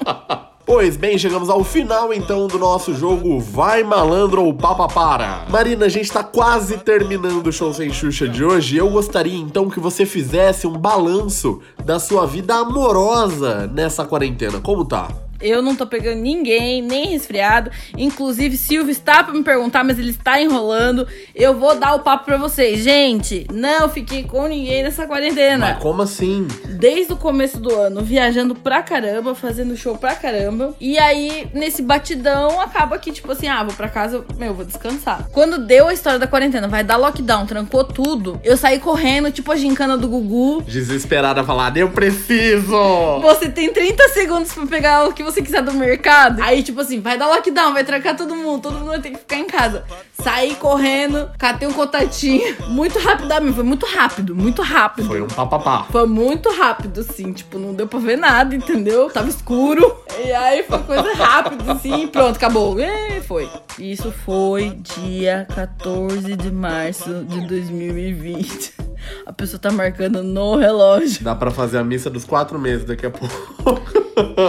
Pois 0.88 0.96
bem, 0.96 1.18
chegamos 1.18 1.50
ao 1.50 1.62
final 1.62 2.14
então 2.14 2.46
do 2.46 2.58
nosso 2.58 2.94
jogo 2.94 3.38
Vai 3.38 3.82
Malandro 3.82 4.42
ou 4.42 4.54
Papa 4.54 4.88
Para. 4.88 5.44
Marina, 5.50 5.84
a 5.84 5.88
gente 5.90 6.10
tá 6.10 6.24
quase 6.24 6.78
terminando 6.78 7.46
o 7.46 7.52
Show 7.52 7.74
Sem 7.74 7.92
Xuxa 7.92 8.26
de 8.26 8.42
hoje. 8.42 8.78
Eu 8.78 8.88
gostaria 8.88 9.36
então 9.36 9.68
que 9.68 9.78
você 9.78 10.06
fizesse 10.06 10.66
um 10.66 10.72
balanço 10.72 11.60
da 11.84 12.00
sua 12.00 12.24
vida 12.24 12.54
amorosa 12.54 13.66
nessa 13.66 14.06
quarentena. 14.06 14.62
Como 14.62 14.82
tá? 14.82 15.08
Eu 15.40 15.62
não 15.62 15.74
tô 15.74 15.86
pegando 15.86 16.20
ninguém, 16.20 16.82
nem 16.82 17.08
resfriado. 17.08 17.70
Inclusive, 17.96 18.56
Silvio 18.56 18.90
está 18.90 19.22
pra 19.22 19.34
me 19.34 19.42
perguntar, 19.42 19.84
mas 19.84 19.98
ele 19.98 20.10
está 20.10 20.40
enrolando. 20.40 21.06
Eu 21.34 21.58
vou 21.58 21.74
dar 21.74 21.94
o 21.94 22.00
papo 22.00 22.24
pra 22.24 22.36
vocês. 22.36 22.82
Gente, 22.82 23.46
não 23.52 23.88
fiquei 23.88 24.24
com 24.24 24.46
ninguém 24.46 24.82
nessa 24.82 25.06
quarentena. 25.06 25.70
Mas 25.74 25.82
como 25.82 26.02
assim? 26.02 26.46
desde 26.78 27.12
o 27.12 27.16
começo 27.16 27.58
do 27.58 27.74
ano, 27.74 28.02
viajando 28.02 28.54
pra 28.54 28.82
caramba, 28.82 29.34
fazendo 29.34 29.76
show 29.76 29.98
pra 29.98 30.14
caramba. 30.14 30.74
E 30.80 30.96
aí, 30.96 31.48
nesse 31.52 31.82
batidão, 31.82 32.60
acaba 32.60 32.98
que, 32.98 33.10
tipo 33.10 33.32
assim, 33.32 33.48
ah, 33.48 33.64
vou 33.64 33.74
pra 33.74 33.88
casa, 33.88 34.24
meu, 34.36 34.54
vou 34.54 34.64
descansar. 34.64 35.28
Quando 35.32 35.58
deu 35.58 35.88
a 35.88 35.92
história 35.92 36.18
da 36.18 36.26
quarentena, 36.26 36.68
vai 36.68 36.84
dar 36.84 36.96
lockdown, 36.96 37.46
trancou 37.46 37.82
tudo, 37.82 38.40
eu 38.44 38.56
saí 38.56 38.78
correndo, 38.78 39.30
tipo 39.32 39.50
a 39.50 39.56
gincana 39.56 39.96
do 39.96 40.08
Gugu. 40.08 40.62
Desesperada 40.62 41.42
falar, 41.42 41.76
eu 41.76 41.90
preciso! 41.90 43.20
Você 43.22 43.48
tem 43.48 43.72
30 43.72 44.08
segundos 44.10 44.52
pra 44.52 44.66
pegar 44.66 45.08
o 45.08 45.12
que 45.12 45.22
você 45.30 45.42
quiser 45.42 45.62
do 45.62 45.72
mercado. 45.72 46.42
Aí, 46.42 46.62
tipo 46.62 46.80
assim, 46.80 47.00
vai 47.00 47.18
dar 47.18 47.28
lockdown, 47.28 47.72
vai 47.72 47.84
trancar 47.84 48.16
todo 48.16 48.34
mundo, 48.34 48.62
todo 48.62 48.78
mundo 48.78 48.88
vai 48.88 49.00
ter 49.00 49.10
que 49.10 49.18
ficar 49.18 49.36
em 49.36 49.46
casa. 49.46 49.84
Saí 50.22 50.54
correndo, 50.54 51.30
catei 51.38 51.68
um 51.68 51.72
contatinho. 51.72 52.56
Muito 52.68 52.98
rapidamente, 52.98 53.54
foi 53.54 53.64
muito 53.64 53.86
rápido, 53.86 54.34
muito 54.34 54.62
rápido. 54.62 55.06
Foi 55.06 55.22
um 55.22 55.26
papapá. 55.26 55.86
Foi 55.90 56.06
muito 56.06 56.50
rápido, 56.50 57.00
assim, 57.00 57.32
tipo, 57.32 57.58
não 57.58 57.74
deu 57.74 57.86
pra 57.86 57.98
ver 57.98 58.16
nada, 58.16 58.54
entendeu? 58.54 59.10
Tava 59.10 59.28
escuro. 59.28 59.96
E 60.24 60.32
aí 60.32 60.62
foi 60.62 60.78
coisa 60.80 61.12
rápida, 61.14 61.72
assim, 61.72 62.06
pronto, 62.08 62.36
acabou. 62.36 62.78
E 62.78 63.20
foi. 63.22 63.48
Isso 63.78 64.12
foi 64.24 64.70
dia 64.70 65.46
14 65.54 66.36
de 66.36 66.50
março 66.50 67.24
de 67.24 67.40
2020. 67.46 68.87
A 69.26 69.32
pessoa 69.32 69.60
tá 69.60 69.70
marcando 69.70 70.22
no 70.22 70.56
relógio. 70.56 71.22
Dá 71.22 71.34
pra 71.34 71.50
fazer 71.50 71.78
a 71.78 71.84
missa 71.84 72.10
dos 72.10 72.24
quatro 72.24 72.58
meses 72.58 72.84
daqui 72.84 73.06
a 73.06 73.10
pouco. 73.10 73.98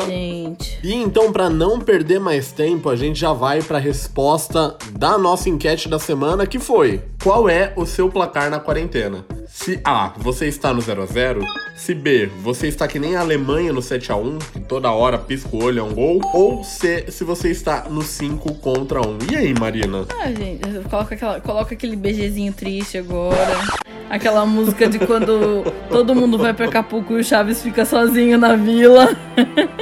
Gente. 0.07 0.79
E 0.83 0.93
então, 0.93 1.31
pra 1.31 1.49
não 1.49 1.79
perder 1.79 2.19
mais 2.19 2.51
tempo, 2.51 2.89
a 2.89 2.95
gente 2.95 3.19
já 3.19 3.33
vai 3.33 3.61
pra 3.61 3.77
resposta 3.77 4.75
da 4.91 5.17
nossa 5.17 5.49
enquete 5.49 5.87
da 5.87 5.99
semana, 5.99 6.47
que 6.47 6.59
foi: 6.59 7.01
Qual 7.23 7.49
é 7.49 7.73
o 7.75 7.85
seu 7.85 8.09
placar 8.09 8.49
na 8.49 8.59
quarentena? 8.59 9.25
Se 9.47 9.79
A, 9.83 10.13
você 10.17 10.47
está 10.47 10.71
no 10.73 10.79
0 10.79 11.01
a 11.01 11.05
0 11.07 11.45
Se 11.75 11.95
B, 11.95 12.27
você 12.41 12.67
está 12.67 12.87
que 12.87 12.99
nem 12.99 13.15
a 13.15 13.21
Alemanha 13.21 13.73
no 13.73 13.81
7 13.81 14.11
a 14.11 14.15
1 14.15 14.37
que 14.53 14.59
toda 14.59 14.91
hora 14.91 15.17
pisca 15.17 15.49
o 15.55 15.63
olho 15.63 15.79
é 15.79 15.83
um 15.83 15.93
gol. 15.93 16.21
Ou 16.33 16.63
C, 16.63 17.05
se 17.09 17.23
você 17.23 17.49
está 17.49 17.85
no 17.89 18.01
5 18.01 18.53
contra 18.55 19.01
1. 19.01 19.17
E 19.31 19.35
aí, 19.35 19.53
Marina? 19.59 20.05
Ah, 20.21 20.31
gente, 20.31 20.61
coloca, 20.87 21.15
aquela, 21.15 21.41
coloca 21.41 21.73
aquele 21.73 21.95
BGzinho 21.95 22.53
triste 22.53 22.97
agora. 22.97 23.57
Aquela 24.09 24.38
música 24.45 24.87
de 24.87 24.99
quando 24.99 25.63
todo 25.89 26.15
mundo 26.15 26.37
vai 26.37 26.53
pra 26.53 26.65
Acapulco 26.65 27.13
e 27.17 27.21
o 27.21 27.23
Chaves 27.23 27.61
fica 27.61 27.85
sozinho 27.85 28.37
na 28.37 28.55
vila. 28.55 29.15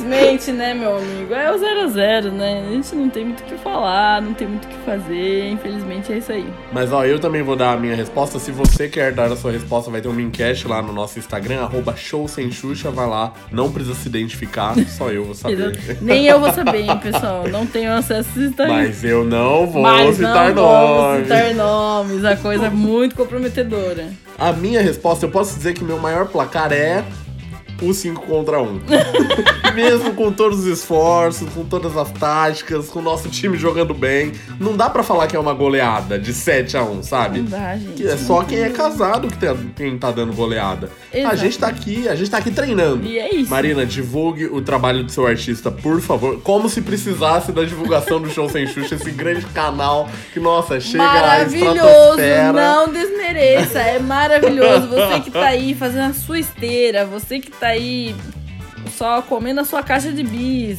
Infelizmente, 0.00 0.52
né, 0.52 0.72
meu 0.72 0.96
amigo? 0.96 1.34
É 1.34 1.52
o 1.52 1.58
0 1.58 1.80
a 1.82 1.86
0 1.88 2.32
né? 2.32 2.64
A 2.66 2.72
gente 2.72 2.94
não 2.94 3.10
tem 3.10 3.24
muito 3.26 3.40
o 3.40 3.44
que 3.44 3.56
falar, 3.58 4.22
não 4.22 4.32
tem 4.32 4.48
muito 4.48 4.64
o 4.64 4.68
que 4.68 4.76
fazer. 4.78 5.50
Infelizmente 5.50 6.12
é 6.12 6.18
isso 6.18 6.32
aí. 6.32 6.46
Mas 6.72 6.90
ó, 6.92 7.04
eu 7.04 7.18
também 7.18 7.42
vou 7.42 7.54
dar 7.54 7.72
a 7.72 7.76
minha 7.76 7.94
resposta. 7.94 8.38
Se 8.38 8.50
você 8.50 8.88
quer 8.88 9.12
dar 9.12 9.30
a 9.30 9.36
sua 9.36 9.52
resposta, 9.52 9.90
vai 9.90 10.00
ter 10.00 10.08
uma 10.08 10.20
enquete 10.20 10.66
lá 10.66 10.80
no 10.80 10.92
nosso 10.92 11.18
Instagram, 11.18 11.60
arroba 11.62 11.94
show 11.96 12.26
sem 12.26 12.50
Xuxa, 12.50 12.90
vai 12.90 13.06
lá. 13.06 13.32
Não 13.52 13.70
precisa 13.70 13.94
se 13.94 14.08
identificar, 14.08 14.74
só 14.88 15.10
eu 15.10 15.24
vou 15.24 15.34
saber. 15.34 15.78
Nem 16.00 16.26
eu 16.26 16.40
vou 16.40 16.52
saber, 16.52 16.80
hein, 16.80 16.98
pessoal. 16.98 17.46
Não 17.48 17.66
tenho 17.66 17.92
acesso 17.92 18.28
a 18.36 18.42
Instagram. 18.42 18.74
Mas 18.74 19.04
eu 19.04 19.24
não 19.24 19.66
vou 19.66 19.82
Mas 19.82 20.16
citar 20.16 20.54
não 20.54 20.62
nomes. 20.62 21.22
citar 21.24 21.54
nomes. 21.54 22.24
A 22.24 22.36
coisa 22.36 22.66
é 22.66 22.70
muito 22.70 23.14
comprometedora. 23.14 24.08
A 24.38 24.52
minha 24.52 24.80
resposta, 24.80 25.26
eu 25.26 25.30
posso 25.30 25.54
dizer 25.56 25.74
que 25.74 25.84
meu 25.84 25.98
maior 25.98 26.26
placar 26.26 26.72
é 26.72 27.04
o 27.82 27.92
5 27.92 28.22
contra 28.26 28.60
1. 28.60 28.80
Mesmo 29.74 30.14
com 30.14 30.32
todos 30.32 30.60
os 30.60 30.66
esforços, 30.66 31.48
com 31.50 31.64
todas 31.64 31.96
as 31.96 32.10
táticas, 32.12 32.88
com 32.88 32.98
o 32.98 33.02
nosso 33.02 33.28
time 33.28 33.56
jogando 33.56 33.94
bem, 33.94 34.32
não 34.58 34.76
dá 34.76 34.90
pra 34.90 35.02
falar 35.02 35.26
que 35.26 35.36
é 35.36 35.38
uma 35.38 35.54
goleada 35.54 36.18
de 36.18 36.32
7 36.32 36.76
a 36.76 36.82
1, 36.82 37.02
sabe? 37.02 37.38
Não 37.40 37.46
dá, 37.46 37.76
gente. 37.76 38.06
É 38.06 38.16
só 38.16 38.42
quem 38.42 38.60
é 38.60 38.70
casado 38.70 39.28
que 39.28 39.38
tá, 39.38 39.56
quem 39.76 39.98
tá 39.98 40.10
dando 40.10 40.32
goleada. 40.32 40.90
A 41.12 41.18
Exato. 41.18 41.36
gente 41.36 41.58
tá 41.58 41.66
aqui, 41.68 42.08
a 42.08 42.14
gente 42.14 42.30
tá 42.30 42.38
aqui 42.38 42.50
treinando. 42.50 43.06
E 43.06 43.18
é 43.18 43.34
isso. 43.34 43.50
Marina, 43.50 43.86
divulgue 43.86 44.46
o 44.46 44.60
trabalho 44.60 45.04
do 45.04 45.10
seu 45.10 45.26
artista, 45.26 45.70
por 45.70 46.00
favor. 46.00 46.40
Como 46.42 46.68
se 46.68 46.82
precisasse 46.82 47.52
da 47.52 47.64
divulgação 47.64 48.20
do 48.20 48.28
Show 48.30 48.48
Sem 48.48 48.66
Xuxa, 48.66 48.94
esse 48.96 49.10
grande 49.10 49.46
canal 49.46 50.08
que, 50.32 50.40
nossa, 50.40 50.80
chega 50.80 51.02
Maravilhoso, 51.04 52.20
não 52.54 52.92
desmereça, 52.92 53.78
é 53.80 53.98
maravilhoso. 53.98 54.88
Você 54.88 55.20
que 55.20 55.30
tá 55.30 55.46
aí 55.46 55.74
fazendo 55.74 56.10
a 56.10 56.14
sua 56.14 56.38
esteira, 56.38 57.04
você 57.04 57.38
que 57.38 57.50
tá 57.50 57.69
aí 57.70 58.14
só 58.96 59.22
comendo 59.22 59.60
a 59.60 59.64
sua 59.64 59.82
caixa 59.82 60.12
de 60.12 60.22
bis 60.22 60.78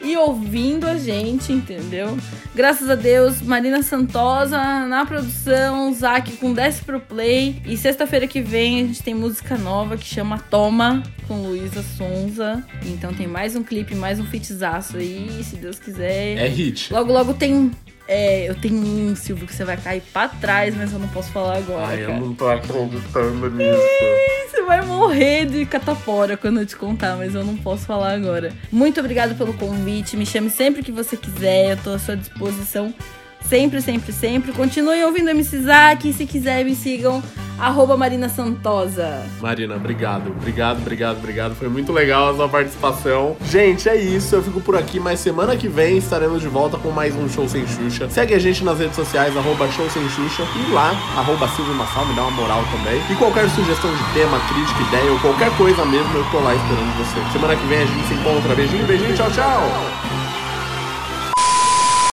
e 0.00 0.16
ouvindo 0.16 0.86
a 0.86 0.96
gente, 0.96 1.52
entendeu? 1.52 2.16
Graças 2.54 2.88
a 2.88 2.94
Deus, 2.94 3.42
Marina 3.42 3.82
Santosa 3.82 4.58
na 4.86 5.04
produção, 5.04 5.92
Zac 5.92 6.32
com 6.36 6.52
Desce 6.52 6.82
pro 6.82 7.00
Play. 7.00 7.60
E 7.66 7.76
sexta-feira 7.76 8.26
que 8.26 8.40
vem 8.40 8.80
a 8.80 8.86
gente 8.86 9.02
tem 9.02 9.14
música 9.14 9.58
nova 9.58 9.96
que 9.96 10.06
chama 10.06 10.38
Toma, 10.38 11.02
com 11.26 11.42
Luísa 11.42 11.82
Sonza. 11.82 12.64
Então 12.86 13.12
tem 13.12 13.26
mais 13.26 13.54
um 13.54 13.62
clipe, 13.62 13.94
mais 13.94 14.18
um 14.18 14.24
fitzaço 14.24 14.96
aí, 14.96 15.42
se 15.44 15.56
Deus 15.56 15.78
quiser. 15.78 16.38
É 16.38 16.48
hit. 16.48 16.92
Logo, 16.92 17.12
logo 17.12 17.34
tem. 17.34 17.70
É, 18.08 18.48
eu 18.48 18.54
tenho 18.54 18.74
um, 18.74 19.14
Silvio, 19.14 19.46
que 19.46 19.54
você 19.54 19.66
vai 19.66 19.76
cair 19.76 20.02
pra 20.12 20.28
trás, 20.28 20.74
mas 20.74 20.92
eu 20.94 20.98
não 20.98 21.08
posso 21.08 21.30
falar 21.30 21.58
agora. 21.58 21.88
Ai, 21.88 22.04
eu 22.04 22.06
cara. 22.08 22.20
não 22.20 22.34
tô 22.34 22.48
acreditando 22.48 23.50
nisso. 23.50 23.78
Você 24.50 24.62
vai 24.62 24.80
morrer 24.84 25.44
de 25.44 25.66
catapora 25.66 26.34
quando 26.34 26.60
eu 26.60 26.66
te 26.66 26.74
contar, 26.74 27.16
mas 27.16 27.34
eu 27.34 27.44
não 27.44 27.56
posso 27.58 27.84
falar 27.84 28.14
agora. 28.14 28.50
Muito 28.72 28.98
obrigado 28.98 29.36
pelo 29.36 29.52
convite. 29.52 30.16
Me 30.16 30.24
chame 30.24 30.48
sempre 30.48 30.82
que 30.82 30.90
você 30.90 31.18
quiser. 31.18 31.72
Eu 31.72 31.76
tô 31.76 31.90
à 31.90 31.98
sua 31.98 32.16
disposição. 32.16 32.94
Sempre, 33.42 33.80
sempre, 33.80 34.12
sempre. 34.12 34.52
Continuem 34.52 35.04
ouvindo 35.04 35.30
MC 35.30 35.60
Zack. 35.62 36.12
Se 36.12 36.26
quiser, 36.26 36.64
me 36.64 36.74
sigam. 36.74 37.22
Arroba 37.58 37.96
Marina 37.96 38.28
Santosa. 38.28 39.20
Marina, 39.40 39.74
obrigado. 39.74 40.28
Obrigado, 40.30 40.78
obrigado, 40.78 41.16
obrigado. 41.16 41.54
Foi 41.56 41.68
muito 41.68 41.92
legal 41.92 42.30
a 42.30 42.34
sua 42.36 42.48
participação. 42.48 43.36
Gente, 43.44 43.88
é 43.88 43.96
isso. 43.96 44.36
Eu 44.36 44.42
fico 44.44 44.60
por 44.60 44.76
aqui, 44.76 45.00
mas 45.00 45.18
semana 45.18 45.56
que 45.56 45.66
vem 45.66 45.98
estaremos 45.98 46.40
de 46.40 46.46
volta 46.46 46.78
com 46.78 46.90
mais 46.90 47.16
um 47.16 47.28
Show 47.28 47.48
Sem 47.48 47.66
Xuxa. 47.66 48.08
Segue 48.10 48.34
a 48.34 48.38
gente 48.38 48.62
nas 48.62 48.78
redes 48.78 48.94
sociais, 48.94 49.36
arroba 49.36 49.66
Show 49.72 49.90
Sem 49.90 50.08
Xuxa. 50.08 50.44
E 50.54 50.72
lá, 50.72 50.90
arroba 51.16 51.48
Silvio 51.48 51.74
Massal, 51.74 52.06
me 52.06 52.14
dá 52.14 52.22
uma 52.22 52.30
moral 52.30 52.62
também. 52.70 53.02
E 53.10 53.16
qualquer 53.16 53.48
sugestão 53.50 53.92
de 53.92 54.04
tema, 54.14 54.38
crítica, 54.52 54.80
ideia 54.80 55.10
ou 55.10 55.18
qualquer 55.18 55.50
coisa 55.56 55.84
mesmo, 55.84 56.16
eu 56.16 56.24
tô 56.30 56.38
lá 56.38 56.54
esperando 56.54 56.96
você. 56.96 57.32
Semana 57.32 57.56
que 57.56 57.66
vem 57.66 57.78
a 57.78 57.86
gente 57.86 58.06
se 58.06 58.14
encontra. 58.14 58.54
Beijinho, 58.54 58.86
beijinho, 58.86 59.16
tchau, 59.16 59.30
tchau. 59.32 60.07